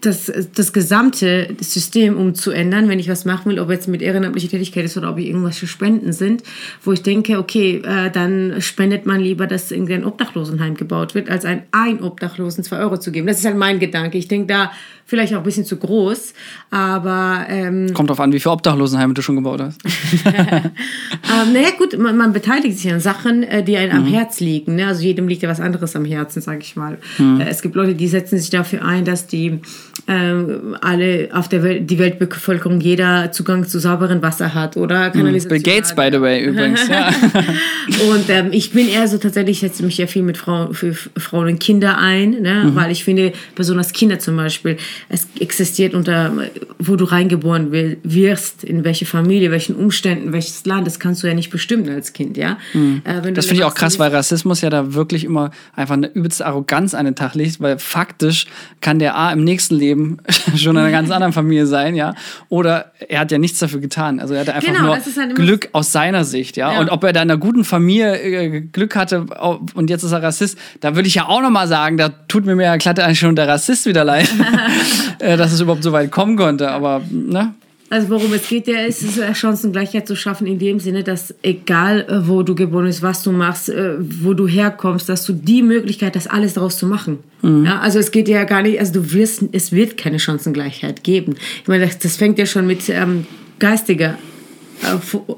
das, 0.00 0.32
das 0.54 0.72
gesamte 0.72 1.48
System 1.60 2.16
umzuändern, 2.16 2.88
wenn 2.88 3.00
ich 3.00 3.08
was 3.08 3.24
machen 3.24 3.50
will, 3.50 3.58
ob 3.58 3.70
jetzt 3.70 3.88
mit 3.88 4.00
ehrenamtlicher 4.00 4.48
Tätigkeit 4.48 4.84
ist 4.84 4.96
oder 4.96 5.10
ob 5.10 5.18
irgendwelche 5.18 5.66
Spenden 5.66 6.12
sind, 6.12 6.44
wo 6.84 6.92
ich 6.92 7.02
denke, 7.02 7.38
okay, 7.38 7.82
äh, 7.84 8.10
dann 8.10 8.60
spendet 8.60 9.04
man 9.04 9.20
lieber, 9.20 9.46
dass 9.48 9.72
irgendwie 9.72 9.94
ein 9.94 10.04
Obdachlosenheim 10.04 10.76
gebaut 10.76 11.14
wird, 11.14 11.28
als 11.28 11.44
ein 11.44 11.64
ein 11.72 12.02
Obdachlosen 12.02 12.62
zwei 12.62 12.78
Euro 12.78 12.98
zu 12.98 13.10
geben. 13.10 13.26
Das 13.26 13.38
ist 13.38 13.44
halt 13.44 13.56
mein 13.56 13.80
Gedanke. 13.80 14.16
Ich 14.16 14.28
denke 14.28 14.46
da 14.46 14.70
vielleicht 15.04 15.34
auch 15.34 15.38
ein 15.38 15.44
bisschen 15.44 15.64
zu 15.64 15.76
groß, 15.76 16.32
aber 16.70 17.46
ähm, 17.48 17.92
Kommt 17.92 18.10
drauf 18.10 18.20
an, 18.20 18.32
wie 18.32 18.40
viele 18.40 18.52
Obdachlosenheime 18.52 19.12
du 19.14 19.22
schon 19.22 19.36
gebaut 19.36 19.60
hast. 19.60 19.80
ähm, 20.24 21.52
naja 21.52 21.70
gut, 21.76 21.98
man, 21.98 22.16
man 22.16 22.32
beteiligt 22.32 22.78
sich 22.78 22.92
an 22.92 23.00
Sachen, 23.00 23.42
äh, 23.42 23.62
die 23.62 23.76
einem 23.76 23.96
am 23.96 24.06
Herz 24.06 24.40
liegen. 24.40 24.76
Ne? 24.76 24.86
Also 24.86 25.02
jedem 25.02 25.28
liegt 25.28 25.42
ja 25.42 25.48
was 25.48 25.60
anderes 25.60 25.96
am 25.96 26.04
Herzen, 26.04 26.40
sage 26.40 26.60
ich 26.60 26.76
mal. 26.76 26.98
Äh, 27.18 27.48
es 27.48 27.62
gibt 27.62 27.74
Leute, 27.74 27.94
die 27.94 28.08
setzen 28.08 28.38
sich 28.38 28.50
dafür 28.50 28.84
ein, 28.84 29.04
dass 29.04 29.26
die 29.32 29.60
ähm, 30.08 30.76
alle 30.80 31.28
auf 31.32 31.48
der 31.48 31.62
Welt, 31.62 31.88
die 31.88 31.98
Weltbevölkerung 31.98 32.80
jeder 32.80 33.30
Zugang 33.30 33.66
zu 33.66 33.78
sauberem 33.78 34.20
Wasser 34.20 34.52
hat 34.52 34.76
oder 34.76 35.10
Kanalisation. 35.10 35.62
Bill 35.62 35.74
Gates, 35.74 35.94
by 35.94 36.08
the 36.10 36.20
way, 36.20 36.42
übrigens. 36.44 36.88
Ja. 36.88 37.08
Und 38.10 38.28
ähm, 38.28 38.48
ich 38.50 38.72
bin 38.72 38.88
eher 38.88 39.06
so 39.06 39.18
tatsächlich, 39.18 39.62
ich 39.62 39.70
setze 39.70 39.84
mich 39.84 39.98
ja 39.98 40.08
viel 40.08 40.22
mit 40.22 40.36
Frauen, 40.36 40.74
für 40.74 40.92
Frauen 40.92 41.48
und 41.48 41.60
Kinder 41.60 41.98
ein, 41.98 42.30
ne? 42.42 42.70
weil 42.74 42.90
ich 42.90 43.04
finde, 43.04 43.32
besonders 43.54 43.92
Kinder 43.92 44.18
zum 44.18 44.36
Beispiel, 44.36 44.76
es 45.08 45.28
existiert 45.38 45.94
unter, 45.94 46.32
wo 46.78 46.96
du 46.96 47.04
reingeboren 47.04 47.70
wirst, 48.02 48.64
in 48.64 48.84
welche 48.84 49.06
Familie, 49.06 49.50
welchen 49.50 49.76
Umständen, 49.76 50.32
welches 50.32 50.64
Land, 50.66 50.86
das 50.86 50.98
kannst 50.98 51.22
du 51.22 51.28
ja 51.28 51.34
nicht 51.34 51.50
bestimmen 51.50 51.88
als 51.88 52.12
Kind, 52.12 52.36
ja. 52.36 52.58
Äh, 52.74 52.78
wenn 53.04 53.22
du 53.22 53.32
Das 53.34 53.46
finde 53.46 53.60
ich 53.60 53.64
auch 53.64 53.74
krass, 53.74 53.98
weil 53.98 54.10
Rassismus 54.10 54.62
ja 54.62 54.70
da 54.70 54.94
wirklich 54.94 55.24
immer 55.24 55.52
einfach 55.76 55.94
eine 55.94 56.08
übelste 56.08 56.44
Arroganz 56.44 56.94
an 56.94 57.04
den 57.04 57.14
Tag 57.14 57.34
legt, 57.34 57.60
weil 57.60 57.78
faktisch 57.78 58.46
kann 58.80 58.98
der 58.98 59.14
A 59.22 59.32
im 59.32 59.44
nächsten 59.44 59.76
Leben 59.76 60.18
schon 60.56 60.76
in 60.76 60.82
einer 60.82 60.90
ganz 60.90 61.10
anderen 61.10 61.32
Familie 61.32 61.66
sein, 61.66 61.94
ja. 61.94 62.14
Oder 62.48 62.92
er 63.08 63.20
hat 63.20 63.30
ja 63.30 63.38
nichts 63.38 63.58
dafür 63.58 63.80
getan. 63.80 64.20
Also 64.20 64.34
er 64.34 64.40
hatte 64.40 64.54
einfach 64.54 64.68
Genau, 64.68 64.82
nur 64.82 64.96
halt 64.96 65.36
Glück 65.36 65.68
aus 65.72 65.92
seiner 65.92 66.24
Sicht, 66.24 66.56
ja? 66.56 66.72
Ja. 66.72 66.80
Und 66.80 66.90
ob 66.90 67.04
er 67.04 67.12
da 67.12 67.22
in 67.22 67.30
einer 67.30 67.38
guten 67.38 67.64
Familie 67.64 68.16
äh, 68.16 68.60
Glück 68.60 68.96
hatte 68.96 69.26
und 69.74 69.90
jetzt 69.90 70.02
ist 70.02 70.12
er 70.12 70.22
Rassist, 70.22 70.58
da 70.80 70.96
würde 70.96 71.08
ich 71.08 71.14
ja 71.14 71.28
auch 71.28 71.40
nochmal 71.40 71.68
sagen, 71.68 71.96
da 71.96 72.08
tut 72.08 72.46
mir 72.46 72.60
ja 72.60 72.76
glatt 72.76 72.98
eigentlich 72.98 73.20
schon 73.20 73.36
der 73.36 73.48
Rassist 73.48 73.86
wieder 73.86 74.04
leid, 74.04 74.28
äh, 75.18 75.36
dass 75.36 75.52
es 75.52 75.60
überhaupt 75.60 75.82
so 75.82 75.92
weit 75.92 76.10
kommen 76.10 76.36
konnte. 76.36 76.70
Aber, 76.70 77.02
ne? 77.10 77.54
Also 77.92 78.08
worum 78.08 78.32
es 78.32 78.48
geht, 78.48 78.68
ja, 78.68 78.86
ist 78.86 79.02
es 79.02 79.18
äh, 79.18 79.34
Chancengleichheit 79.34 80.08
zu 80.08 80.16
schaffen 80.16 80.46
in 80.46 80.58
dem 80.58 80.80
Sinne, 80.80 81.04
dass 81.04 81.34
egal 81.42 82.06
äh, 82.08 82.26
wo 82.26 82.42
du 82.42 82.54
geboren 82.54 82.86
bist, 82.86 83.02
was 83.02 83.22
du 83.22 83.32
machst, 83.32 83.68
äh, 83.68 83.96
wo 83.98 84.32
du 84.32 84.48
herkommst, 84.48 85.10
dass 85.10 85.26
du 85.26 85.34
die 85.34 85.62
Möglichkeit 85.62 86.16
hast, 86.16 86.26
alles 86.28 86.54
daraus 86.54 86.78
zu 86.78 86.86
machen. 86.86 87.18
Ja, 87.42 87.80
also 87.80 87.98
es 87.98 88.10
geht 88.10 88.28
ja 88.28 88.44
gar 88.44 88.62
nicht, 88.62 88.80
also 88.80 88.94
du 88.94 89.12
wirst, 89.12 89.44
es 89.52 89.72
wird 89.72 89.98
keine 89.98 90.18
Chancengleichheit 90.18 91.04
geben. 91.04 91.34
Ich 91.60 91.68
meine, 91.68 91.84
das, 91.84 91.98
das 91.98 92.16
fängt 92.16 92.38
ja 92.38 92.46
schon 92.46 92.66
mit 92.66 92.88
ähm, 92.88 93.26
geistiger 93.58 94.16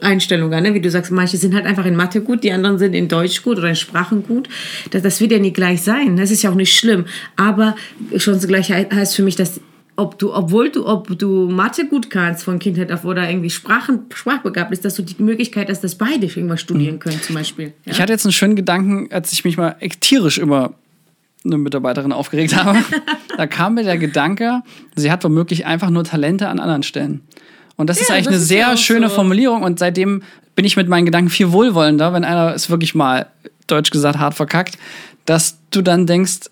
Einstellung 0.00 0.52
an, 0.54 0.62
ne? 0.62 0.74
wie 0.74 0.80
du 0.80 0.90
sagst, 0.90 1.10
manche 1.10 1.38
sind 1.38 1.54
halt 1.54 1.66
einfach 1.66 1.86
in 1.86 1.96
Mathe 1.96 2.20
gut, 2.20 2.44
die 2.44 2.52
anderen 2.52 2.78
sind 2.78 2.94
in 2.94 3.08
Deutsch 3.08 3.42
gut 3.42 3.58
oder 3.58 3.70
in 3.70 3.74
Sprachen 3.74 4.22
gut. 4.22 4.48
Das, 4.92 5.02
das 5.02 5.20
wird 5.20 5.32
ja 5.32 5.38
nie 5.40 5.52
gleich 5.52 5.82
sein. 5.82 6.16
Das 6.16 6.30
ist 6.30 6.42
ja 6.42 6.50
auch 6.50 6.54
nicht 6.54 6.76
schlimm. 6.76 7.06
Aber 7.34 7.74
Chancengleichheit 8.16 8.92
heißt 8.92 9.16
für 9.16 9.22
mich, 9.22 9.34
dass 9.34 9.60
ob 9.96 10.18
du, 10.18 10.34
obwohl 10.34 10.70
du, 10.70 10.86
ob 10.86 11.18
du 11.18 11.48
Mathe 11.48 11.86
gut 11.86 12.10
kannst 12.10 12.44
von 12.44 12.58
Kindheit 12.58 12.90
auf 12.90 13.04
oder 13.04 13.28
irgendwie 13.28 13.50
Sprachen, 13.50 14.00
sprachbegabt 14.12 14.70
bist, 14.70 14.84
dass 14.84 14.94
du 14.94 15.02
die 15.02 15.22
Möglichkeit 15.22 15.68
hast, 15.68 15.84
dass 15.84 15.94
beide 15.94 16.26
irgendwas 16.26 16.60
studieren 16.60 16.98
können, 16.98 17.20
zum 17.22 17.34
Beispiel. 17.36 17.72
Ja? 17.84 17.92
Ich 17.92 18.00
hatte 18.00 18.12
jetzt 18.12 18.24
einen 18.26 18.32
schönen 18.32 18.56
Gedanken, 18.56 19.08
als 19.12 19.32
ich 19.32 19.44
mich 19.44 19.56
mal 19.56 19.76
tierisch 20.00 20.38
über 20.38 20.74
eine 21.44 21.58
Mitarbeiterin 21.58 22.12
aufgeregt 22.12 22.56
habe. 22.64 22.78
da 23.36 23.46
kam 23.46 23.74
mir 23.74 23.84
der 23.84 23.98
Gedanke, 23.98 24.62
sie 24.96 25.12
hat 25.12 25.22
womöglich 25.22 25.66
einfach 25.66 25.90
nur 25.90 26.04
Talente 26.04 26.48
an 26.48 26.58
anderen 26.58 26.82
Stellen. 26.82 27.20
Und 27.76 27.90
das 27.90 28.00
ist 28.00 28.08
Ja, 28.08 28.14
eigentlich 28.16 28.26
das 28.26 28.34
eine 28.34 28.42
ist 28.42 28.48
sehr 28.48 28.68
ja 28.70 28.76
schöne 28.76 29.08
so. 29.08 29.16
Formulierung 29.16 29.62
und 29.62 29.78
seitdem 29.78 30.22
bin 30.56 30.64
ich 30.64 30.76
mit 30.76 30.88
meinen 30.88 31.04
Gedanken 31.04 31.30
viel 31.30 31.52
wohlwollender, 31.52 32.12
wenn 32.12 32.24
einer 32.24 32.54
es 32.54 32.70
wirklich 32.70 32.94
mal, 32.94 33.26
deutsch 33.66 33.90
gesagt, 33.90 34.18
hart 34.18 34.34
verkackt, 34.34 34.78
dass 35.24 35.58
du 35.70 35.82
dann 35.82 36.06
denkst, 36.06 36.50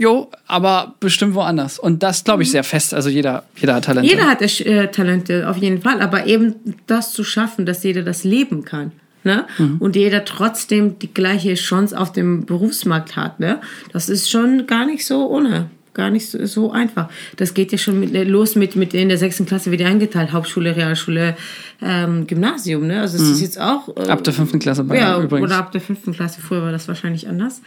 jo, 0.00 0.30
aber 0.46 0.94
bestimmt 0.98 1.34
woanders. 1.34 1.78
Und 1.78 2.02
das 2.02 2.24
glaube 2.24 2.42
ich 2.42 2.50
sehr 2.50 2.64
fest. 2.64 2.94
Also 2.94 3.10
jeder, 3.10 3.44
jeder 3.56 3.74
hat 3.74 3.84
Talente. 3.84 4.06
Mhm. 4.06 4.18
Jeder 4.18 4.30
hat 4.30 4.40
äh, 4.40 4.90
Talente, 4.90 5.48
auf 5.48 5.58
jeden 5.58 5.82
Fall, 5.82 6.00
aber 6.00 6.26
eben 6.26 6.54
das 6.86 7.12
zu 7.12 7.22
schaffen, 7.22 7.66
dass 7.66 7.84
jeder 7.84 8.02
das 8.02 8.24
leben 8.24 8.64
kann. 8.64 8.92
Ne? 9.24 9.46
Und 9.78 9.96
jeder 9.96 10.24
trotzdem 10.24 10.98
die 10.98 11.12
gleiche 11.12 11.52
Chance 11.54 11.98
auf 11.98 12.10
dem 12.12 12.46
Berufsmarkt 12.46 13.16
hat. 13.16 13.38
Ne? 13.38 13.60
Das 13.92 14.08
ist 14.08 14.30
schon 14.30 14.66
gar 14.66 14.86
nicht 14.86 15.04
so 15.04 15.28
ohne. 15.28 15.68
Gar 15.92 16.10
nicht 16.10 16.28
so, 16.28 16.44
so 16.46 16.70
einfach. 16.70 17.08
Das 17.36 17.52
geht 17.52 17.72
ja 17.72 17.78
schon 17.78 17.98
mit, 17.98 18.12
los 18.28 18.54
mit, 18.54 18.76
mit 18.76 18.94
in 18.94 19.08
der 19.08 19.18
sechsten 19.18 19.44
Klasse 19.44 19.72
wieder 19.72 19.86
eingeteilt. 19.86 20.32
Hauptschule, 20.32 20.76
Realschule, 20.76 21.36
ähm, 21.82 22.26
Gymnasium. 22.26 22.86
Ne? 22.86 23.00
Also 23.00 23.16
es 23.16 23.28
ist 23.28 23.40
jetzt 23.40 23.60
auch... 23.60 23.88
Äh, 23.96 24.08
Ab 24.08 24.22
der 24.22 24.32
fünften 24.32 24.60
Klasse 24.60 24.84
bei 24.84 24.98
ja, 24.98 25.20
übrigens. 25.20 25.48
oder 25.50 25.58
ab 25.58 25.72
der 25.72 25.80
fünften 25.80 26.12
Klasse. 26.12 26.40
Früher 26.40 26.62
war 26.62 26.72
das 26.72 26.86
wahrscheinlich 26.86 27.28
anders. 27.28 27.60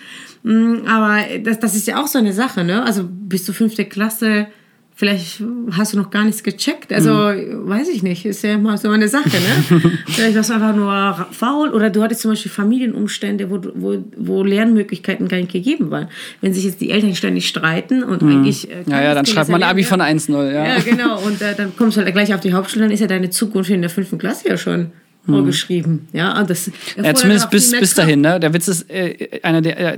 Mm, 0.44 0.86
Aber 0.88 1.20
das, 1.44 1.60
das 1.60 1.76
ist 1.76 1.86
ja 1.88 2.02
auch 2.02 2.08
so 2.08 2.18
eine 2.18 2.32
Sache, 2.34 2.64
ne? 2.64 2.84
Also 2.84 3.04
bis 3.10 3.44
zur 3.44 3.56
fünften 3.56 3.90
Klasse, 3.90 4.48
vielleicht 4.96 5.42
hast 5.72 5.94
du 5.94 5.98
noch 5.98 6.12
gar 6.12 6.24
nichts 6.24 6.44
gecheckt. 6.44 6.94
Also, 6.94 7.12
Mhm. 7.14 7.68
weiß 7.68 7.90
ich 7.90 8.04
nicht. 8.04 8.26
Ist 8.26 8.44
ja 8.44 8.54
immer 8.54 8.78
so 8.78 8.90
eine 8.90 9.08
Sache, 9.08 9.30
ne? 9.30 9.82
vielleicht 10.08 10.36
warst 10.36 10.50
du 10.50 10.54
einfach 10.54 10.76
nur 10.76 11.28
faul 11.32 11.70
oder 11.70 11.90
du 11.90 12.02
hattest 12.04 12.22
zum 12.22 12.32
Beispiel 12.32 12.52
Familienumstände, 12.52 13.50
wo, 13.50 13.60
wo, 13.76 14.04
wo 14.18 14.44
Lernmöglichkeiten 14.44 15.28
gar 15.28 15.38
nicht 15.38 15.52
gegeben 15.52 15.90
waren. 15.92 16.08
Wenn 16.42 16.54
sich 16.54 16.64
jetzt 16.66 16.80
die 16.82 16.92
Eltern 16.92 17.16
ständig 17.16 17.48
streiten 17.48 18.04
und 18.04 18.22
eigentlich. 18.24 18.70
äh, 18.72 18.84
Mhm. 18.86 18.92
ja, 18.92 19.02
ja, 19.04 19.14
dann 19.16 19.26
schreibt 19.26 19.50
man 19.50 19.62
ja 19.62 19.68
Abi 19.70 19.84
von 19.84 20.00
1-0. 20.02 20.52
Ja. 20.54 20.66
ja, 20.66 20.80
genau. 20.80 21.20
Und 21.26 21.42
äh, 21.42 21.56
dann 21.56 21.76
kommst 21.76 21.98
du 21.98 22.02
halt 22.02 22.14
gleich 22.14 22.34
auf 22.34 22.40
die 22.42 22.54
Hauptschule, 22.54 22.86
dann 22.86 22.92
ist 22.94 23.00
ja 23.00 23.08
deine 23.08 23.30
Zukunft 23.30 23.70
in 23.70 23.82
der 23.82 23.90
fünften 23.90 24.18
Klasse 24.18 24.48
ja 24.50 24.58
schon 24.58 24.92
vorgeschrieben. 25.26 26.08
Ja, 26.14 26.40
und 26.40 26.50
das 26.50 26.68
Mhm. 26.98 27.04
Ja, 27.06 27.14
zumindest 27.16 27.50
bis, 27.50 27.72
bis 27.72 27.94
dahin. 27.96 28.22
Ne? 28.22 28.40
Der 28.40 28.54
Witz 28.54 28.68
ist, 28.68 28.90
äh, 28.90 29.40
einer 29.42 29.62
der, 29.62 29.94
äh, 29.94 29.98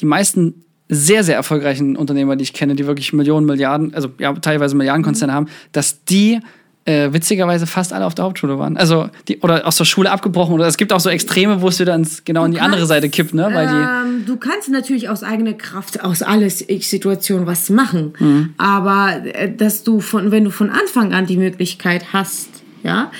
die 0.00 0.06
meisten 0.06 0.64
sehr, 0.90 1.24
sehr 1.24 1.36
erfolgreichen 1.36 1.96
Unternehmer, 1.96 2.36
die 2.36 2.42
ich 2.42 2.52
kenne, 2.52 2.74
die 2.74 2.86
wirklich 2.86 3.12
Millionen, 3.12 3.46
Milliarden, 3.46 3.94
also 3.94 4.10
ja, 4.18 4.32
teilweise 4.34 4.76
Milliardenkonzerne 4.76 5.32
haben, 5.32 5.46
dass 5.72 6.04
die 6.04 6.40
äh, 6.86 7.12
witzigerweise 7.12 7.66
fast 7.66 7.92
alle 7.92 8.06
auf 8.06 8.14
der 8.14 8.24
Hauptschule 8.24 8.58
waren. 8.58 8.76
Also 8.76 9.08
die, 9.28 9.38
oder 9.40 9.66
aus 9.66 9.76
der 9.76 9.84
Schule 9.84 10.10
abgebrochen. 10.10 10.54
Oder 10.54 10.66
es 10.66 10.76
gibt 10.76 10.92
auch 10.92 11.00
so 11.00 11.10
Extreme, 11.10 11.60
wo 11.60 11.68
es 11.68 11.78
wieder 11.78 11.94
ins, 11.94 12.24
genau 12.24 12.44
in 12.44 12.52
die 12.52 12.60
andere 12.60 12.80
kannst, 12.80 12.88
Seite 12.88 13.08
kippt, 13.08 13.34
ne? 13.34 13.48
Weil 13.52 13.66
die, 13.68 13.74
Ähm, 13.74 14.24
du 14.26 14.36
kannst 14.36 14.68
natürlich 14.70 15.08
aus 15.08 15.22
eigener 15.22 15.52
Kraft 15.52 16.02
aus 16.02 16.22
alles 16.22 16.58
Situation 16.58 17.46
was 17.46 17.70
machen, 17.70 18.14
Mhm. 18.18 18.54
aber 18.56 19.24
äh, 19.24 19.54
dass 19.54 19.84
du 19.84 20.00
von, 20.00 20.30
wenn 20.32 20.44
du 20.44 20.50
von 20.50 20.70
Anfang 20.70 21.12
an 21.12 21.26
die 21.26 21.36
Möglichkeit 21.36 22.12
hast, 22.12 22.48
ja, 22.82 23.10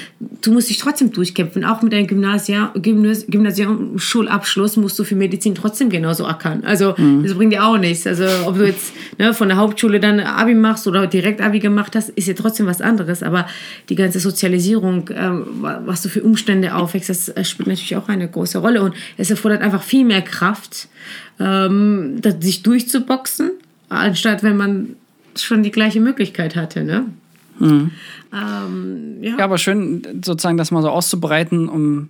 du 0.42 0.52
musst 0.52 0.70
dich 0.70 0.78
trotzdem 0.78 1.12
durchkämpfen. 1.12 1.64
Auch 1.64 1.82
mit 1.82 1.92
deinem 1.92 2.06
Gymnasia, 2.06 2.72
Gymnas, 2.76 3.26
Gymnasium-Schulabschluss 3.28 4.76
musst 4.76 4.98
du 4.98 5.04
für 5.04 5.14
Medizin 5.16 5.54
trotzdem 5.54 5.90
genauso 5.90 6.26
ackern. 6.26 6.64
Also 6.64 6.94
Mhm. 6.96 7.22
das 7.22 7.34
bringt 7.34 7.52
dir 7.52 7.64
auch 7.64 7.76
nichts. 7.78 8.06
Also 8.06 8.24
ob 8.46 8.56
du 8.56 8.64
jetzt 8.66 8.92
ne, 9.18 9.34
von 9.34 9.48
der 9.48 9.56
Hauptschule 9.58 10.00
dann 10.00 10.20
Abi 10.20 10.54
machst 10.54 10.86
oder 10.86 11.06
direkt 11.06 11.40
Abi 11.40 11.58
gemacht 11.58 11.94
hast, 11.96 12.08
ist 12.10 12.26
ja 12.28 12.34
trotzdem 12.34 12.66
was 12.66 12.80
anderes. 12.80 13.22
Aber 13.22 13.46
die 13.88 13.96
ganze 13.96 14.18
Sozialisierung, 14.20 15.08
wa- 15.10 15.82
was 15.84 16.02
du 16.02 16.08
für 16.08 16.22
Umstände 16.22 16.74
aufwächst, 16.74 17.10
das 17.10 17.28
äh, 17.28 17.44
spielt 17.44 17.68
natürlich 17.68 17.96
auch 17.96 18.08
eine 18.08 18.28
große 18.28 18.58
Rolle. 18.58 18.82
Und 18.82 18.94
es 19.18 19.30
erfordert 19.30 19.62
einfach 19.62 19.82
viel 19.82 20.04
mehr 20.04 20.22
Kraft, 20.22 20.88
ähm, 21.38 22.20
sich 22.40 22.62
durchzuboxen, 22.62 23.50
anstatt 23.88 24.42
wenn 24.42 24.56
man 24.56 24.96
schon 25.36 25.62
die 25.62 25.70
gleiche 25.70 26.00
Möglichkeit 26.00 26.56
hatte. 26.56 26.82
Ne? 26.84 27.04
Ähm, 28.32 29.18
ja. 29.22 29.36
ja, 29.38 29.44
aber 29.44 29.58
schön, 29.58 30.02
sozusagen 30.24 30.56
das 30.56 30.70
mal 30.70 30.82
so 30.82 30.90
auszubreiten, 30.90 31.68
um 31.68 32.08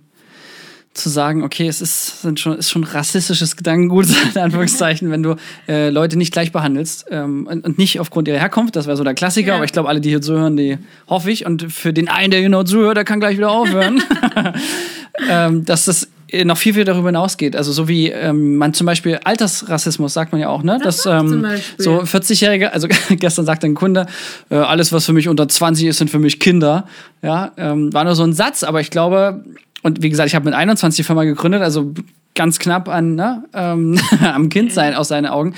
zu 0.93 1.07
sagen, 1.07 1.43
okay, 1.43 1.67
es 1.67 1.79
ist, 1.79 2.21
sind 2.21 2.39
schon, 2.39 2.57
ist 2.57 2.69
schon 2.69 2.83
rassistisches 2.83 3.55
Gedankengut, 3.55 4.07
in 4.35 4.41
Anführungszeichen, 4.41 5.09
wenn 5.09 5.23
du 5.23 5.35
äh, 5.67 5.89
Leute 5.89 6.17
nicht 6.17 6.33
gleich 6.33 6.51
behandelst 6.51 7.05
ähm, 7.09 7.47
und, 7.47 7.63
und 7.65 7.77
nicht 7.77 7.99
aufgrund 8.01 8.27
ihrer 8.27 8.39
Herkunft, 8.39 8.75
das 8.75 8.87
wäre 8.87 8.97
so 8.97 9.03
der 9.03 9.13
Klassiker, 9.13 9.49
Ja. 9.49 9.55
aber 9.55 9.63
ich 9.65 9.71
glaube, 9.71 9.87
alle, 9.87 10.01
die 10.01 10.09
hier 10.09 10.21
zuhören, 10.21 10.57
die 10.57 10.77
hoffe 11.07 11.31
ich 11.31 11.45
und 11.45 11.71
für 11.71 11.93
den 11.93 12.09
einen, 12.09 12.31
der 12.31 12.41
genau 12.41 12.63
zuhört, 12.63 12.97
der 12.97 13.05
kann 13.05 13.21
gleich 13.21 13.37
wieder 13.37 13.51
aufhören, 13.51 14.03
ähm, 15.29 15.63
dass 15.63 15.85
das 15.85 16.09
noch 16.45 16.57
viel, 16.57 16.73
viel 16.73 16.85
darüber 16.85 17.09
hinausgeht. 17.09 17.55
Also 17.55 17.71
so 17.71 17.87
wie 17.87 18.09
ähm, 18.09 18.55
man 18.55 18.73
zum 18.73 18.85
Beispiel 18.85 19.19
Altersrassismus 19.23 20.13
sagt 20.13 20.31
man 20.31 20.41
ja 20.41 20.49
auch, 20.49 20.63
ne? 20.63 20.79
Das 20.83 20.97
zum 20.97 21.45
ähm, 21.45 21.47
so 21.77 22.01
40-Jährige, 22.01 22.73
also 22.73 22.87
gestern 23.09 23.45
sagte 23.45 23.67
ein 23.67 23.75
Kunde, 23.75 24.07
äh, 24.49 24.55
alles, 24.55 24.91
was 24.93 25.05
für 25.05 25.13
mich 25.13 25.27
unter 25.27 25.47
20 25.47 25.87
ist, 25.87 25.97
sind 25.97 26.09
für 26.09 26.19
mich 26.19 26.39
Kinder. 26.39 26.85
Ja, 27.21 27.51
ähm, 27.57 27.93
war 27.93 28.03
nur 28.03 28.15
so 28.15 28.23
ein 28.23 28.33
Satz, 28.33 28.63
aber 28.63 28.81
ich 28.81 28.89
glaube, 28.89 29.43
und 29.83 30.01
wie 30.01 30.09
gesagt, 30.09 30.27
ich 30.27 30.35
habe 30.35 30.45
mit 30.45 30.53
21 30.53 30.97
die 30.97 31.03
Firma 31.03 31.23
gegründet, 31.23 31.61
also 31.61 31.93
ganz 32.35 32.59
knapp 32.59 32.87
an, 32.87 33.15
ne, 33.15 33.43
ähm, 33.53 33.99
am 34.21 34.49
Kind 34.49 34.71
sein 34.71 34.95
aus 34.95 35.09
seinen 35.09 35.25
Augen. 35.25 35.55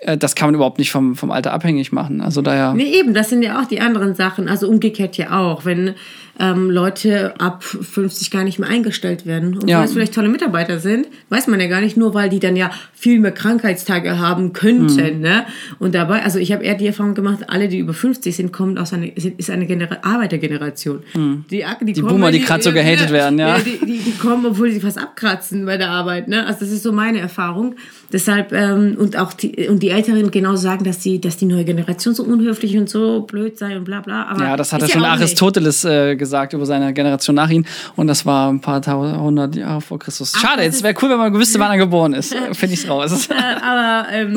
Äh, 0.00 0.16
das 0.16 0.34
kann 0.34 0.48
man 0.48 0.54
überhaupt 0.54 0.78
nicht 0.78 0.90
vom, 0.90 1.16
vom 1.16 1.30
Alter 1.30 1.52
abhängig 1.52 1.92
machen. 1.92 2.20
Also 2.20 2.42
daher. 2.42 2.74
Nee, 2.74 2.92
eben, 2.98 3.14
das 3.14 3.30
sind 3.30 3.42
ja 3.42 3.60
auch 3.60 3.66
die 3.66 3.80
anderen 3.80 4.14
Sachen. 4.14 4.48
Also 4.48 4.68
umgekehrt 4.68 5.16
ja 5.16 5.38
auch, 5.38 5.64
wenn 5.64 5.94
ähm, 6.40 6.70
Leute 6.70 7.38
ab 7.40 7.62
50 7.62 8.30
gar 8.30 8.44
nicht 8.44 8.58
mehr 8.58 8.68
eingestellt 8.68 9.24
werden. 9.26 9.56
Und 9.56 9.68
Ja. 9.68 9.78
weil 9.78 9.84
es 9.86 9.92
vielleicht 9.92 10.14
tolle 10.14 10.28
Mitarbeiter 10.28 10.78
sind, 10.80 11.06
weiß 11.28 11.46
man 11.46 11.60
ja 11.60 11.68
gar 11.68 11.80
nicht, 11.80 11.96
nur 11.96 12.12
weil 12.14 12.28
die 12.28 12.40
dann 12.40 12.56
ja 12.56 12.70
viel 12.92 13.20
mehr 13.20 13.32
Krankheitstage 13.32 14.18
haben 14.18 14.52
könnten. 14.52 15.16
Mhm. 15.16 15.20
Ne? 15.20 15.44
Und 15.78 15.94
dabei, 15.94 16.22
also 16.24 16.38
ich 16.38 16.52
habe 16.52 16.64
eher 16.64 16.74
die 16.74 16.86
Erfahrung 16.86 17.14
gemacht, 17.14 17.40
alle, 17.48 17.68
die 17.68 17.78
über 17.78 17.94
50 17.94 18.34
sind, 18.34 18.52
kommen 18.52 18.78
aus 18.78 18.92
einer, 18.92 19.06
sind, 19.16 19.38
ist 19.38 19.50
eine 19.50 19.66
Genera 19.66 19.98
Arbeitergeneration. 20.02 21.02
Die, 21.14 21.64
die, 21.82 22.02
Mhm. 22.02 22.06
Boomer, 22.08 22.30
die 22.32 22.40
grad 22.40 22.62
so 22.62 22.72
gehatet 22.72 23.10
werden, 23.12 23.38
ja. 23.38 23.58
Die, 23.58 23.78
die, 23.84 23.98
die 23.98 24.12
kommen, 24.18 24.44
obwohl 24.46 24.70
sie 24.72 24.80
fast 24.80 24.98
abkratzen 24.98 25.64
bei 25.66 25.76
der 25.76 25.90
Arbeit. 25.90 26.28
Ne? 26.28 26.44
Also 26.46 26.60
das 26.60 26.70
ist 26.70 26.82
so 26.82 26.92
meine 26.92 27.18
Erfahrung. 27.20 27.76
Deshalb, 28.12 28.52
ähm, 28.52 28.96
und 28.98 29.16
auch 29.16 29.32
die, 29.32 29.68
und 29.68 29.82
die 29.82 29.90
Älteren 29.90 30.30
genau 30.30 30.56
sagen, 30.56 30.84
dass 30.84 30.98
die, 31.00 31.20
dass 31.20 31.36
die 31.36 31.46
neue 31.46 31.64
Generation 31.64 32.14
so 32.14 32.22
unhöflich 32.22 32.76
und 32.76 32.88
so 32.88 33.22
blöd 33.22 33.58
sei 33.58 33.76
und 33.76 33.84
bla 33.84 34.00
bla. 34.00 34.26
Aber 34.26 34.42
Ja, 34.44 34.56
das 34.56 34.72
hat 34.72 34.82
er 34.82 34.88
schon. 34.88 35.04
Aristoteles 35.04 35.84
äh, 35.84 36.14
gesagt 36.16 36.23
über 36.52 36.66
seine 36.66 36.92
Generation 36.92 37.36
nach 37.36 37.50
ihm. 37.50 37.64
Und 37.96 38.06
das 38.06 38.24
war 38.26 38.50
ein 38.52 38.60
paar 38.60 38.80
tausend 38.82 39.56
Jahre 39.56 39.80
vor 39.80 39.98
Christus. 39.98 40.32
Schade, 40.36 40.56
das 40.58 40.66
jetzt 40.66 40.82
wäre 40.82 40.94
cool, 41.02 41.10
wenn 41.10 41.18
man 41.18 41.34
wüsste, 41.34 41.58
wann 41.58 41.70
er 41.70 41.78
geboren 41.78 42.12
ist. 42.14 42.34
Finde 42.52 42.74
ich's 42.74 42.88
raus. 42.88 43.28
Äh, 43.28 43.34
aber 43.62 44.08
ähm, 44.12 44.36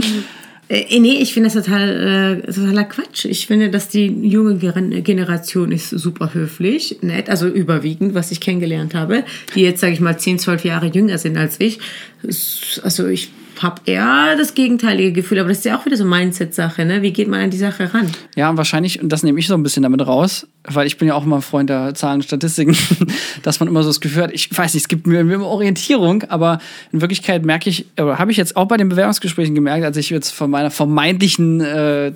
äh, 0.69 0.99
nee, 0.99 1.19
ich 1.21 1.33
finde 1.33 1.49
das 1.49 1.63
total 1.63 2.41
äh, 2.45 2.51
totaler 2.51 2.83
Quatsch. 2.83 3.23
Ich 3.23 3.47
finde, 3.47 3.69
dass 3.69 3.87
die 3.87 4.05
junge 4.07 4.57
Generation 4.57 5.71
ist 5.71 5.89
super 5.91 6.33
höflich, 6.33 6.97
nett, 7.01 7.29
also 7.29 7.47
überwiegend, 7.47 8.13
was 8.15 8.31
ich 8.31 8.41
kennengelernt 8.41 8.93
habe, 8.93 9.23
die 9.55 9.61
jetzt, 9.61 9.79
sage 9.79 9.93
ich 9.93 10.01
mal, 10.01 10.17
10, 10.19 10.39
12 10.39 10.65
Jahre 10.65 10.87
jünger 10.87 11.17
sind 11.19 11.37
als 11.37 11.59
ich. 11.59 11.79
Es- 12.27 12.81
Also 12.83 13.07
ich 13.07 13.29
habe 13.63 13.81
eher 13.85 14.35
das 14.37 14.53
gegenteilige 14.53 15.11
Gefühl, 15.11 15.39
aber 15.39 15.49
das 15.49 15.59
ist 15.59 15.65
ja 15.65 15.77
auch 15.77 15.85
wieder 15.85 15.97
so 15.97 16.05
Mindset-Sache, 16.05 16.85
ne? 16.85 17.01
Wie 17.01 17.11
geht 17.11 17.27
man 17.27 17.41
an 17.41 17.49
die 17.49 17.57
Sache 17.57 17.93
ran? 17.93 18.11
Ja, 18.35 18.55
wahrscheinlich, 18.55 19.01
und 19.01 19.09
das 19.09 19.23
nehme 19.23 19.39
ich 19.39 19.47
so 19.47 19.53
ein 19.53 19.63
bisschen 19.63 19.83
damit 19.83 20.05
raus, 20.05 20.47
weil 20.63 20.87
ich 20.87 20.97
bin 20.97 21.07
ja 21.07 21.15
auch 21.15 21.23
immer 21.23 21.37
ein 21.37 21.41
Freund 21.41 21.69
der 21.69 21.93
Zahlen 21.95 22.17
und 22.17 22.23
Statistiken, 22.23 22.75
dass 23.43 23.59
man 23.59 23.67
immer 23.67 23.83
so 23.83 23.89
das 23.89 24.01
Gefühl 24.01 24.23
hat, 24.23 24.31
ich 24.33 24.55
weiß 24.55 24.73
nicht, 24.73 24.83
es 24.83 24.87
gibt 24.87 25.07
mir 25.07 25.19
immer 25.19 25.45
Orientierung, 25.45 26.23
aber 26.23 26.59
in 26.91 27.01
Wirklichkeit 27.01 27.45
merke 27.45 27.69
ich, 27.69 27.85
oder 27.99 28.19
habe 28.19 28.31
ich 28.31 28.37
jetzt 28.37 28.55
auch 28.55 28.65
bei 28.65 28.77
den 28.77 28.89
Bewerbungsgesprächen 28.89 29.55
gemerkt, 29.55 29.85
als 29.85 29.97
ich 29.97 30.09
jetzt 30.09 30.31
von 30.31 30.49
meiner 30.49 30.71
vermeintlichen 30.71 31.61
äh, 31.61 32.07
äh, 32.07 32.13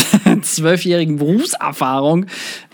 zwölfjährigen 0.42 1.16
Berufserfahrung 1.16 2.26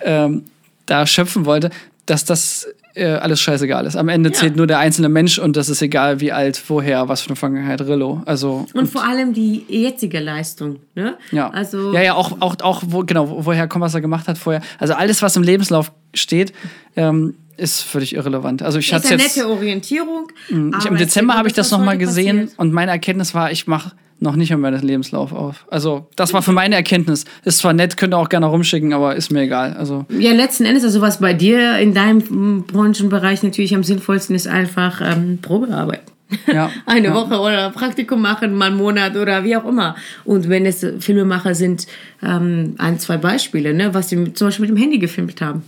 ähm, 0.03 0.45
da 0.87 1.07
schöpfen 1.07 1.47
wollte, 1.47 1.71
dass 2.07 2.25
das 2.25 2.67
äh, 2.95 3.07
alles 3.07 3.41
scheißegal 3.41 3.87
ist. 3.87 3.97
Am 3.97 4.09
Ende 4.09 4.31
Ja. 4.31 4.35
zählt 4.37 4.57
nur 4.57 4.67
der 4.67 4.79
einzelne 4.79 5.09
Mensch 5.09 5.39
und 5.39 5.57
das 5.57 5.69
ist 5.69 5.83
egal, 5.83 6.21
wie 6.21 6.31
alt, 6.33 6.63
woher, 6.69 7.09
was 7.09 7.23
für 7.23 7.31
eine 7.31 7.37
Vergangenheit, 7.37 7.81
Rillo. 7.83 8.23
Also 8.25 8.67
Und 8.73 8.89
vor 8.89 9.05
allem 9.05 9.33
die 9.35 9.65
jetzige 9.69 10.21
Leistung, 10.21 10.77
ne? 10.95 11.17
ja. 11.33 11.51
Also 11.51 11.93
ja, 11.93 12.03
ja, 12.03 12.15
auch, 12.15 12.41
auch, 12.41 12.57
auch 12.63 12.83
wo, 12.87 13.03
genau, 13.05 13.29
wo- 13.29 13.47
woher 13.47 13.67
kommt, 13.69 13.85
was 13.85 13.95
er 13.95 14.01
gemacht 14.01 14.29
hat 14.29 14.39
vorher. 14.39 14.63
Also 14.79 14.95
alles, 14.95 15.23
was 15.23 15.37
im 15.37 15.43
Lebenslauf 15.43 15.91
steht, 16.15 16.53
ähm, 16.97 17.35
ist 17.57 17.83
völlig 17.83 18.15
irrelevant. 18.15 18.63
Also 18.63 18.79
ich 18.79 18.89
ist 18.89 18.93
hatte 18.93 19.09
eine 19.15 19.23
jetzt. 19.23 19.37
nette 19.37 19.49
Orientierung. 19.49 20.29
Ich, 20.49 20.55
aber 20.57 20.87
Im 20.89 20.95
es 20.95 21.01
Dezember 21.03 21.35
habe 21.35 21.47
ich 21.49 21.55
das 21.55 21.71
nochmal 21.71 21.99
gesehen 21.99 22.43
passiert. 22.43 22.59
und 22.59 22.73
meine 22.73 22.91
Erkenntnis 22.93 23.35
war, 23.35 23.51
ich 23.53 23.67
mache 23.67 23.93
noch 24.21 24.37
nicht 24.37 24.53
einmal 24.53 24.73
den 24.73 24.83
Lebenslauf 24.83 25.33
auf. 25.33 25.67
Also 25.71 26.07
das 26.17 26.33
war 26.33 26.43
für 26.43 26.53
meine 26.53 26.75
Erkenntnis. 26.75 27.25
Ist 27.45 27.59
zwar 27.59 27.73
nett, 27.73 27.97
könnt 27.97 28.15
ihr 28.15 28.19
auch 28.19 28.29
gerne 28.29 28.47
rumschicken, 28.47 28.93
aber 28.93 29.17
ist 29.17 29.31
mir 29.31 29.43
egal. 29.43 29.75
Also 29.75 30.07
Ja, 30.09 30.33
letzten 30.33 30.65
Endes, 30.65 30.85
also 30.85 31.01
was 31.01 31.21
bei 31.21 31.35
dir 31.35 31.79
in 31.79 31.95
deinem 31.95 32.65
Branchenbereich 32.65 33.43
natürlich 33.43 33.75
am 33.75 33.85
sinnvollsten 33.85 34.35
ist, 34.35 34.47
einfach 34.47 35.01
ähm, 35.03 35.39
Probearbeit. 35.43 36.03
Ja, 36.47 36.71
Eine 36.87 37.09
ja. 37.09 37.15
Woche 37.15 37.39
oder 37.39 37.71
Praktikum 37.71 38.21
machen, 38.23 38.55
mal 38.55 38.67
einen 38.67 38.77
Monat 38.77 39.17
oder 39.17 39.45
wie 39.45 39.57
auch 39.57 39.67
immer. 39.67 39.97
Und 40.25 40.49
wenn 40.49 40.67
es 40.67 40.87
Filmemacher 41.01 41.55
sind, 41.55 41.87
ähm, 42.23 42.75
ein, 42.79 42.99
zwei 42.99 43.17
Beispiele, 43.17 43.75
ne, 43.75 43.95
was 43.95 44.09
sie 44.09 44.33
zum 44.33 44.49
Beispiel 44.49 44.67
mit 44.67 44.77
dem 44.77 44.81
Handy 44.81 44.99
gefilmt 44.99 45.41
haben. 45.41 45.63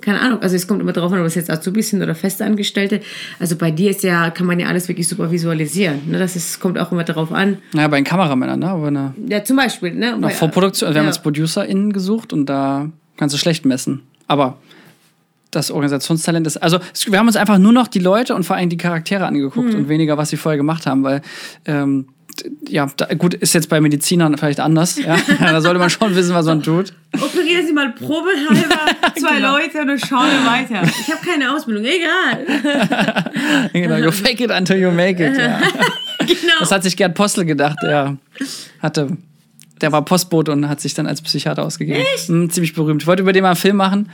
Keine 0.00 0.20
Ahnung, 0.20 0.42
also 0.42 0.56
es 0.56 0.66
kommt 0.66 0.80
immer 0.80 0.92
drauf 0.92 1.12
an, 1.12 1.20
ob 1.20 1.26
es 1.26 1.34
jetzt 1.34 1.50
Azubis 1.50 1.90
sind 1.90 2.02
oder 2.02 2.14
Festangestellte. 2.14 3.00
Also 3.38 3.56
bei 3.56 3.70
dir 3.70 3.90
ist 3.90 4.02
ja, 4.02 4.30
kann 4.30 4.46
man 4.46 4.58
ja 4.58 4.66
alles 4.68 4.88
wirklich 4.88 5.08
super 5.08 5.30
visualisieren. 5.30 6.00
Ne? 6.10 6.18
Das 6.18 6.36
ist, 6.36 6.60
kommt 6.60 6.78
auch 6.78 6.92
immer 6.92 7.04
darauf 7.04 7.32
an. 7.32 7.58
Naja, 7.72 7.88
bei 7.88 7.96
den 7.96 8.04
Kameramännern, 8.04 8.58
ne? 8.58 8.72
Eine, 8.72 9.14
Ja, 9.28 9.44
zum 9.44 9.56
Beispiel. 9.56 9.94
Ne? 9.94 10.14
eine 10.14 10.30
Vorproduktion. 10.30 10.88
Also 10.88 10.94
wir 10.94 11.00
haben 11.00 11.06
ja. 11.06 11.12
jetzt 11.12 11.22
ProducerInnen 11.22 11.92
gesucht 11.92 12.32
und 12.32 12.46
da 12.46 12.88
kannst 13.16 13.34
du 13.34 13.38
schlecht 13.38 13.64
messen. 13.64 14.02
Aber 14.26 14.56
das 15.50 15.70
Organisationstalent 15.70 16.46
ist. 16.46 16.56
Also 16.58 16.78
wir 17.06 17.18
haben 17.18 17.26
uns 17.26 17.36
einfach 17.36 17.58
nur 17.58 17.72
noch 17.72 17.88
die 17.88 17.98
Leute 17.98 18.34
und 18.34 18.44
vor 18.44 18.56
allem 18.56 18.68
die 18.68 18.76
Charaktere 18.76 19.26
angeguckt 19.26 19.74
und 19.74 19.88
weniger, 19.88 20.16
was 20.16 20.30
sie 20.30 20.36
vorher 20.36 20.56
gemacht 20.56 20.86
haben, 20.86 21.02
weil 21.02 21.22
ähm, 21.64 22.06
ja, 22.68 22.90
da, 22.96 23.06
gut, 23.14 23.34
ist 23.34 23.52
jetzt 23.54 23.68
bei 23.68 23.80
Medizinern 23.80 24.36
vielleicht 24.36 24.60
anders. 24.60 24.96
Ja? 24.98 25.16
da 25.40 25.60
sollte 25.60 25.78
man 25.78 25.90
schon 25.90 26.14
wissen, 26.14 26.34
was 26.34 26.46
man 26.46 26.62
tut. 26.62 26.92
Operieren 27.14 27.66
Sie 27.66 27.72
mal 27.72 27.92
probehalber 27.92 28.76
zwei 29.18 29.36
Genau. 29.36 29.56
Leute 29.56 29.80
und 29.80 29.98
schauen 30.00 30.28
wir 30.30 30.50
weiter. 30.50 30.82
Ich 31.00 31.12
habe 31.12 31.24
keine 31.24 31.54
Ausbildung, 31.54 31.84
egal. 31.84 33.30
genau, 33.72 33.96
you 33.96 34.10
fake 34.12 34.40
it 34.40 34.50
until 34.50 34.76
you 34.76 34.90
make 34.90 35.24
it. 35.24 35.36
Ja. 35.36 35.60
Genau. 36.20 36.54
Das 36.60 36.70
hat 36.70 36.82
sich 36.82 36.96
Gerd 36.96 37.14
Postel 37.14 37.44
gedacht. 37.44 37.76
Der 37.82 38.16
hatte, 38.80 39.16
der 39.80 39.92
war 39.92 40.04
Postbote 40.04 40.52
und 40.52 40.68
hat 40.68 40.80
sich 40.80 40.94
dann 40.94 41.06
als 41.06 41.22
Psychiater 41.22 41.64
ausgegeben. 41.64 42.04
Echt? 42.14 42.26
ziemlich 42.26 42.74
berühmt. 42.74 43.02
Ich 43.02 43.06
wollte 43.06 43.22
über 43.22 43.32
den 43.32 43.42
mal 43.42 43.50
einen 43.50 43.56
Film 43.56 43.76
machen. 43.76 44.08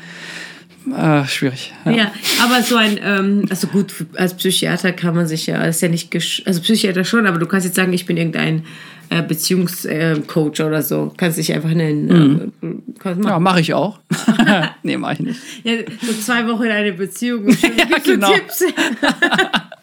Äh, 0.95 1.25
schwierig. 1.27 1.73
Ja. 1.85 1.93
Ja, 1.93 2.13
aber 2.43 2.63
so 2.63 2.77
ein, 2.77 2.99
ähm, 3.03 3.47
also 3.51 3.67
gut, 3.67 3.93
als 4.15 4.35
Psychiater 4.35 4.93
kann 4.93 5.15
man 5.15 5.27
sich 5.27 5.47
ja, 5.47 5.63
ist 5.65 5.83
ja 5.83 5.89
nicht, 5.89 6.11
gesch 6.11 6.43
also 6.47 6.61
Psychiater 6.61 7.05
schon, 7.05 7.27
aber 7.27 7.39
du 7.39 7.47
kannst 7.47 7.67
jetzt 7.67 7.77
sagen, 7.77 7.93
ich 7.93 8.07
bin 8.07 8.17
irgendein 8.17 8.65
äh, 9.11 9.23
Beziehungscoach 9.23 10.61
oder 10.61 10.83
so. 10.83 11.13
Kannst 11.17 11.39
dich 11.39 11.53
einfach 11.53 11.71
nennen. 11.71 12.53
Äh, 12.63 12.67
kannst 12.99 13.25
Ja, 13.25 13.39
mache 13.39 13.61
ich 13.61 13.75
auch. 13.75 14.01
nee, 14.83 14.97
mache 14.97 15.15
ich 15.15 15.21
nicht. 15.21 15.41
Ja, 15.65 15.75
so 16.03 16.13
zwei 16.21 16.47
Wochen 16.47 16.65
in 16.65 16.71
eine 16.71 16.93
Beziehung. 16.93 17.47
Und 17.47 17.61
schon 17.63 18.07
du 18.07 18.13
genau. 18.13 18.33
Tipps. 18.33 18.65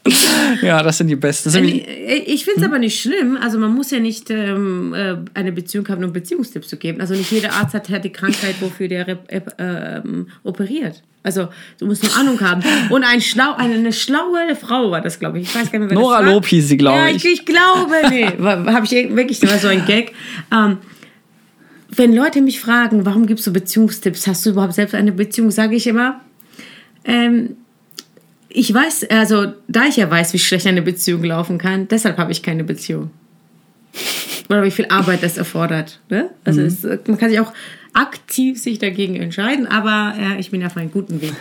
Ja, 0.61 0.83
das 0.83 0.97
sind 0.97 1.07
die 1.07 1.15
besten. 1.15 1.49
Sind 1.49 1.65
die, 1.65 1.81
Ich, 1.81 2.27
ich 2.27 2.45
finde 2.45 2.61
es 2.61 2.65
aber 2.65 2.77
nicht 2.79 2.99
schlimm. 2.99 3.37
Also 3.41 3.57
man 3.57 3.73
muss 3.73 3.91
ja 3.91 3.99
nicht 3.99 4.29
ähm, 4.29 4.93
äh, 4.93 5.15
eine 5.33 5.51
Beziehung 5.51 5.87
haben, 5.89 6.03
um 6.03 6.13
Beziehungstipps 6.13 6.67
zu 6.67 6.77
geben. 6.77 7.01
Also 7.01 7.13
nicht 7.15 7.31
jeder 7.31 7.53
Arzt 7.53 7.73
hat, 7.73 7.89
hat 7.89 8.03
die 8.03 8.11
Krankheit, 8.11 8.55
wofür 8.61 8.87
der 8.87 9.07
ep- 9.07 9.55
ähm, 9.57 10.27
operiert. 10.43 11.01
Also 11.23 11.47
du 11.79 11.85
musst 11.85 12.03
eine 12.03 12.13
Ahnung 12.15 12.41
haben. 12.41 12.61
Und 12.89 13.03
ein 13.03 13.21
schlau, 13.21 13.53
eine, 13.55 13.75
eine 13.75 13.93
schlaue 13.93 14.55
Frau 14.59 14.91
war 14.91 15.01
das, 15.01 15.19
glaube 15.19 15.39
ich. 15.39 15.47
Ich 15.49 15.55
weiß 15.55 15.71
gar 15.71 15.79
nicht 15.79 15.89
mehr, 15.89 15.97
wer 15.97 15.97
Nora 15.97 16.17
das 16.19 16.27
war. 16.27 16.33
Lob 16.33 16.45
hieß 16.47 16.67
sie, 16.67 16.77
glaube 16.77 16.97
ja, 16.99 17.07
ich. 17.07 17.23
ich. 17.25 17.33
Ich 17.33 17.45
glaube, 17.45 17.93
nee. 18.09 18.25
Habe 18.43 18.85
ich 18.85 18.91
wirklich, 18.91 19.39
das 19.39 19.51
war 19.51 19.57
so 19.59 19.67
ein 19.69 19.85
Gag. 19.85 20.13
Ähm, 20.51 20.77
wenn 21.95 22.13
Leute 22.13 22.41
mich 22.41 22.59
fragen, 22.59 23.05
warum 23.05 23.25
gibst 23.25 23.45
du 23.47 23.53
Beziehungstipps? 23.53 24.27
Hast 24.27 24.45
du 24.45 24.49
überhaupt 24.51 24.73
selbst 24.73 24.95
eine 24.95 25.11
Beziehung? 25.11 25.51
Sage 25.51 25.75
ich 25.75 25.87
immer, 25.87 26.19
ähm, 27.05 27.55
ich 28.53 28.73
weiß, 28.73 29.09
also 29.09 29.47
da 29.67 29.85
ich 29.85 29.97
ja 29.97 30.09
weiß, 30.09 30.33
wie 30.33 30.39
schlecht 30.39 30.67
eine 30.67 30.81
Beziehung 30.81 31.23
laufen 31.23 31.57
kann, 31.57 31.87
deshalb 31.87 32.17
habe 32.17 32.31
ich 32.31 32.41
keine 32.43 32.63
Beziehung. 32.63 33.11
Oder 34.49 34.63
wie 34.63 34.71
viel 34.71 34.87
Arbeit 34.87 35.23
das 35.23 35.37
erfordert. 35.37 35.99
Ne? 36.09 36.29
Also 36.43 36.61
Mhm. 36.61 36.67
es, 36.67 36.83
man 37.07 37.17
kann 37.17 37.29
sich 37.29 37.39
auch 37.39 37.51
aktiv 37.93 38.61
sich 38.61 38.79
dagegen 38.79 39.15
entscheiden, 39.15 39.67
aber 39.67 40.13
äh, 40.17 40.39
ich 40.39 40.51
bin 40.51 40.65
auf 40.65 40.75
einem 40.77 40.91
guten 40.91 41.21
Weg. 41.21 41.33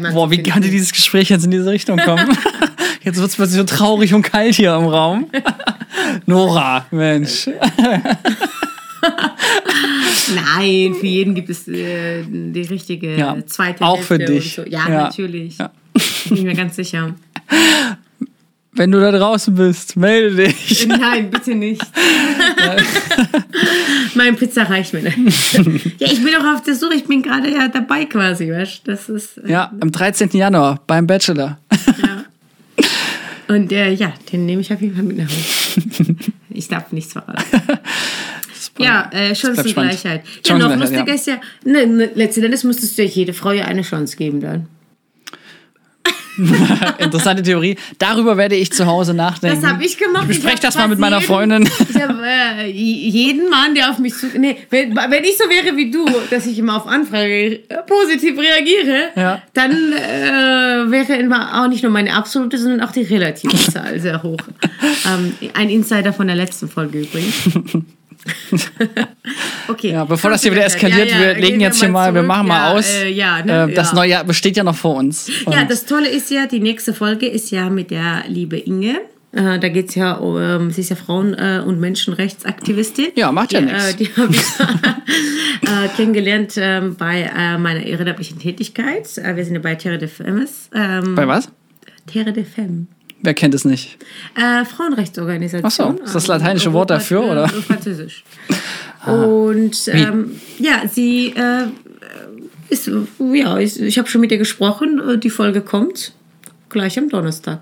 Mann 0.00 0.12
boah, 0.12 0.30
wie 0.30 0.42
kann 0.42 0.62
dieses 0.62 0.92
Gespräch 0.92 1.30
jetzt 1.30 1.44
in 1.44 1.50
diese 1.50 1.70
Richtung 1.70 1.98
kommen? 1.98 2.28
jetzt 3.02 3.18
wird 3.18 3.30
es 3.30 3.36
plötzlich 3.36 3.58
so 3.58 3.64
traurig 3.64 4.12
und 4.14 4.22
kalt 4.22 4.54
hier 4.54 4.74
im 4.74 4.84
Raum. 4.86 5.30
Nora, 6.26 6.86
Mensch. 6.90 7.48
Nein, 10.34 10.94
für 10.94 11.06
jeden 11.06 11.34
gibt 11.34 11.50
es 11.50 11.66
äh, 11.68 12.22
die 12.28 12.62
richtige 12.62 13.16
Ja, 13.16 13.36
zweite 13.46 13.84
auch 13.84 13.96
Hälfte 13.96 14.14
für 14.14 14.18
dich. 14.24 14.54
So. 14.54 14.62
Ja, 14.62 14.88
Ja. 14.88 15.02
natürlich. 15.04 15.58
Ja. 15.58 15.70
Bin 16.26 16.36
ich 16.36 16.42
mir 16.44 16.54
ganz 16.54 16.76
sicher. 16.76 17.14
Wenn 18.74 18.90
du 18.90 19.00
da 19.00 19.12
draußen 19.12 19.54
bist, 19.54 19.96
melde 19.96 20.46
dich. 20.46 20.86
Nein, 20.88 21.30
bitte 21.30 21.54
nicht. 21.54 21.82
Mein 24.14 24.34
Pizza 24.36 24.62
reicht 24.62 24.94
mir 24.94 25.02
nicht. 25.02 25.52
Ja, 25.98 26.06
ich 26.10 26.24
bin 26.24 26.34
auch 26.36 26.54
auf 26.56 26.62
der 26.62 26.74
Suche, 26.74 26.94
ich 26.94 27.04
bin 27.04 27.22
gerade 27.22 27.50
ja 27.52 27.68
dabei 27.68 28.06
quasi, 28.06 28.50
weißt 28.50 28.86
du? 28.86 28.90
Das 28.92 29.08
ist. 29.10 29.36
äh, 29.38 29.50
Ja, 29.52 29.70
am 29.80 29.92
13. 29.92 30.30
Januar 30.32 30.80
beim 30.86 31.06
Bachelor. 31.06 31.58
ja. 32.02 32.24
Und 33.54 33.70
äh, 33.72 33.92
ja, 33.92 34.14
den 34.32 34.46
nehme 34.46 34.62
ich 34.62 34.72
auf 34.72 34.80
jeden 34.80 34.94
Fall 34.94 35.04
mit 35.04 35.18
nach 35.18 35.26
Hause. 35.26 36.14
Ich 36.48 36.68
darf 36.68 36.90
nichts 36.92 37.12
verraten. 37.12 37.44
Ja, 38.78 39.10
äh, 39.12 39.34
Chancengleichheit. 39.34 40.22
Ja, 40.44 40.58
noch 40.58 40.76
lustiger 40.76 41.06
ja. 41.06 41.14
ist 41.14 41.26
ja, 41.26 41.40
ne, 41.64 41.86
ne, 41.86 42.10
letzten 42.14 42.44
Endes 42.44 42.64
müsstest 42.64 42.96
du 42.96 43.02
ja 43.02 43.08
jede 43.08 43.32
Frau 43.32 43.52
ja 43.52 43.64
eine 43.64 43.82
Chance 43.82 44.16
geben 44.16 44.40
dann. 44.40 44.68
Interessante 46.98 47.42
Theorie. 47.42 47.76
Darüber 47.98 48.36
werde 48.36 48.56
ich 48.56 48.72
zu 48.72 48.86
Hause 48.86 49.12
nachdenken. 49.12 49.60
Das 49.60 49.70
habe 49.70 49.84
ich 49.84 49.98
gemacht. 49.98 50.26
Ich 50.30 50.38
bespreche 50.38 50.62
das 50.62 50.76
mal 50.76 50.88
mit 50.88 50.98
meiner 50.98 51.18
jeden, 51.18 51.26
Freundin. 51.26 51.68
Ich 51.90 52.02
habe 52.02 52.22
äh, 52.24 52.70
jeden 52.70 53.50
Mann, 53.50 53.74
der 53.74 53.90
auf 53.90 53.98
mich 53.98 54.14
zu. 54.14 54.26
Nee, 54.38 54.56
wenn, 54.70 54.96
wenn 54.96 55.24
ich 55.24 55.36
so 55.36 55.44
wäre 55.50 55.76
wie 55.76 55.90
du, 55.90 56.06
dass 56.30 56.46
ich 56.46 56.58
immer 56.58 56.76
auf 56.76 56.86
Anfrage 56.86 57.68
äh, 57.68 57.82
positiv 57.86 58.38
reagiere, 58.38 59.10
Ja. 59.14 59.42
dann 59.52 59.72
äh, 59.72 60.90
wäre 60.90 61.16
immer 61.16 61.62
auch 61.62 61.68
nicht 61.68 61.82
nur 61.82 61.92
meine 61.92 62.14
absolute, 62.14 62.56
sondern 62.56 62.80
auch 62.80 62.92
die 62.92 63.02
relative 63.02 63.54
Zahl 63.70 64.00
sehr 64.00 64.22
hoch. 64.22 64.38
Ähm, 65.04 65.34
ein 65.54 65.68
Insider 65.68 66.12
von 66.12 66.28
der 66.28 66.36
letzten 66.36 66.68
Folge 66.68 67.00
übrigens. 67.00 67.50
okay. 69.68 69.92
Ja, 69.92 70.04
bevor 70.04 70.30
das 70.30 70.42
hier 70.42 70.52
wieder 70.52 70.64
eskaliert, 70.64 71.08
wir 71.18 71.34
legen 71.34 71.60
jetzt 71.60 71.80
hier 71.80 71.88
mal, 71.88 72.12
wir 72.12 72.20
zurück. 72.20 72.28
machen 72.28 72.48
mal 72.48 72.70
ja, 72.70 72.72
aus. 72.78 72.88
Äh, 72.88 73.08
ja, 73.10 73.44
ne? 73.44 73.70
Äh, 73.70 73.74
das 73.74 73.90
ja. 73.90 73.94
neue 73.94 74.10
Jahr 74.10 74.24
besteht 74.24 74.56
ja 74.56 74.64
noch 74.64 74.76
vor 74.76 74.96
uns. 74.96 75.28
Ja, 75.50 75.60
Und- 75.62 75.70
das 75.70 75.84
Tolle 75.86 76.08
ist 76.08 76.30
ja, 76.30 76.46
die 76.46 76.60
nächste 76.60 76.94
Folge 76.94 77.26
ist 77.26 77.50
ja 77.50 77.68
mit 77.70 77.90
der 77.90 78.24
liebe 78.28 78.58
Inge. 78.58 79.00
Äh, 79.32 79.58
da 79.58 79.68
geht 79.68 79.88
es 79.88 79.94
ja 79.94 80.12
um, 80.12 80.38
ähm, 80.38 80.70
sie 80.70 80.82
ist 80.82 80.90
ja 80.90 80.96
Frauen- 80.96 81.34
äh, 81.34 81.62
und 81.64 81.80
Menschenrechtsaktivistin. 81.80 83.12
Ja, 83.14 83.32
macht 83.32 83.52
ja 83.52 83.60
die, 83.60 83.66
nix. 83.66 83.82
Äh, 83.88 83.94
die 83.94 84.10
habe 84.16 84.34
ich 85.86 85.96
kennengelernt 85.96 86.54
ähm, 86.56 86.96
bei 86.96 87.30
meiner 87.58 87.82
ehrenamtlichen 87.82 88.38
Tätigkeit. 88.38 89.08
Wir 89.16 89.44
sind 89.44 89.54
ja 89.54 89.60
bei 89.60 89.74
Terre 89.74 89.98
de 89.98 90.08
Femmes. 90.08 90.68
Ähm, 90.74 91.14
Bei 91.14 91.26
was? 91.26 91.48
Terre 92.06 92.32
de 92.32 92.44
Femme. 92.44 92.88
Wer 93.22 93.34
kennt 93.34 93.54
es 93.54 93.64
nicht? 93.64 93.98
Äh, 94.34 94.64
Frauenrechtsorganisation. 94.64 95.64
Ach 95.64 95.70
so, 95.98 96.04
ist 96.04 96.14
das 96.14 96.24
Ähm, 96.24 96.30
lateinische 96.30 96.72
Wort 96.72 96.90
dafür, 96.90 97.22
äh, 97.22 97.30
oder? 97.30 97.44
Ah. 97.52 97.62
Französisch. 97.66 98.24
Und 99.06 99.88
ähm, 99.88 100.40
ja, 100.58 100.82
sie 100.90 101.28
äh, 101.36 101.66
ist, 102.68 102.90
ja, 103.32 103.58
ich, 103.58 103.80
ich 103.80 103.98
habe 103.98 104.08
schon 104.08 104.20
mit 104.20 104.30
ihr 104.32 104.38
gesprochen. 104.38 105.00
Äh, 105.08 105.18
Die 105.18 105.30
Folge 105.30 105.60
kommt 105.60 106.12
gleich 106.68 106.98
am 106.98 107.08
Donnerstag. 107.08 107.60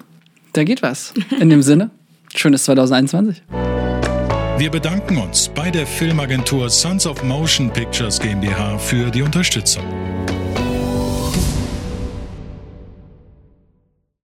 Da 0.53 0.65
geht 0.65 0.83
was. 0.83 1.13
In 1.39 1.51
dem 1.51 1.63
Sinne, 1.63 1.91
schönes 2.35 2.65
2021. 2.65 3.43
Wir 4.59 4.71
bedanken 4.71 5.17
uns 5.17 5.49
bei 5.55 5.71
der 5.71 5.87
Filmagentur 5.87 6.69
Sons 6.69 7.07
of 7.07 7.23
Motion 7.23 7.73
Pictures 7.73 8.19
GmbH 8.21 8.77
für 8.79 9.11
die 9.11 9.23
Unterstützung. 9.23 9.85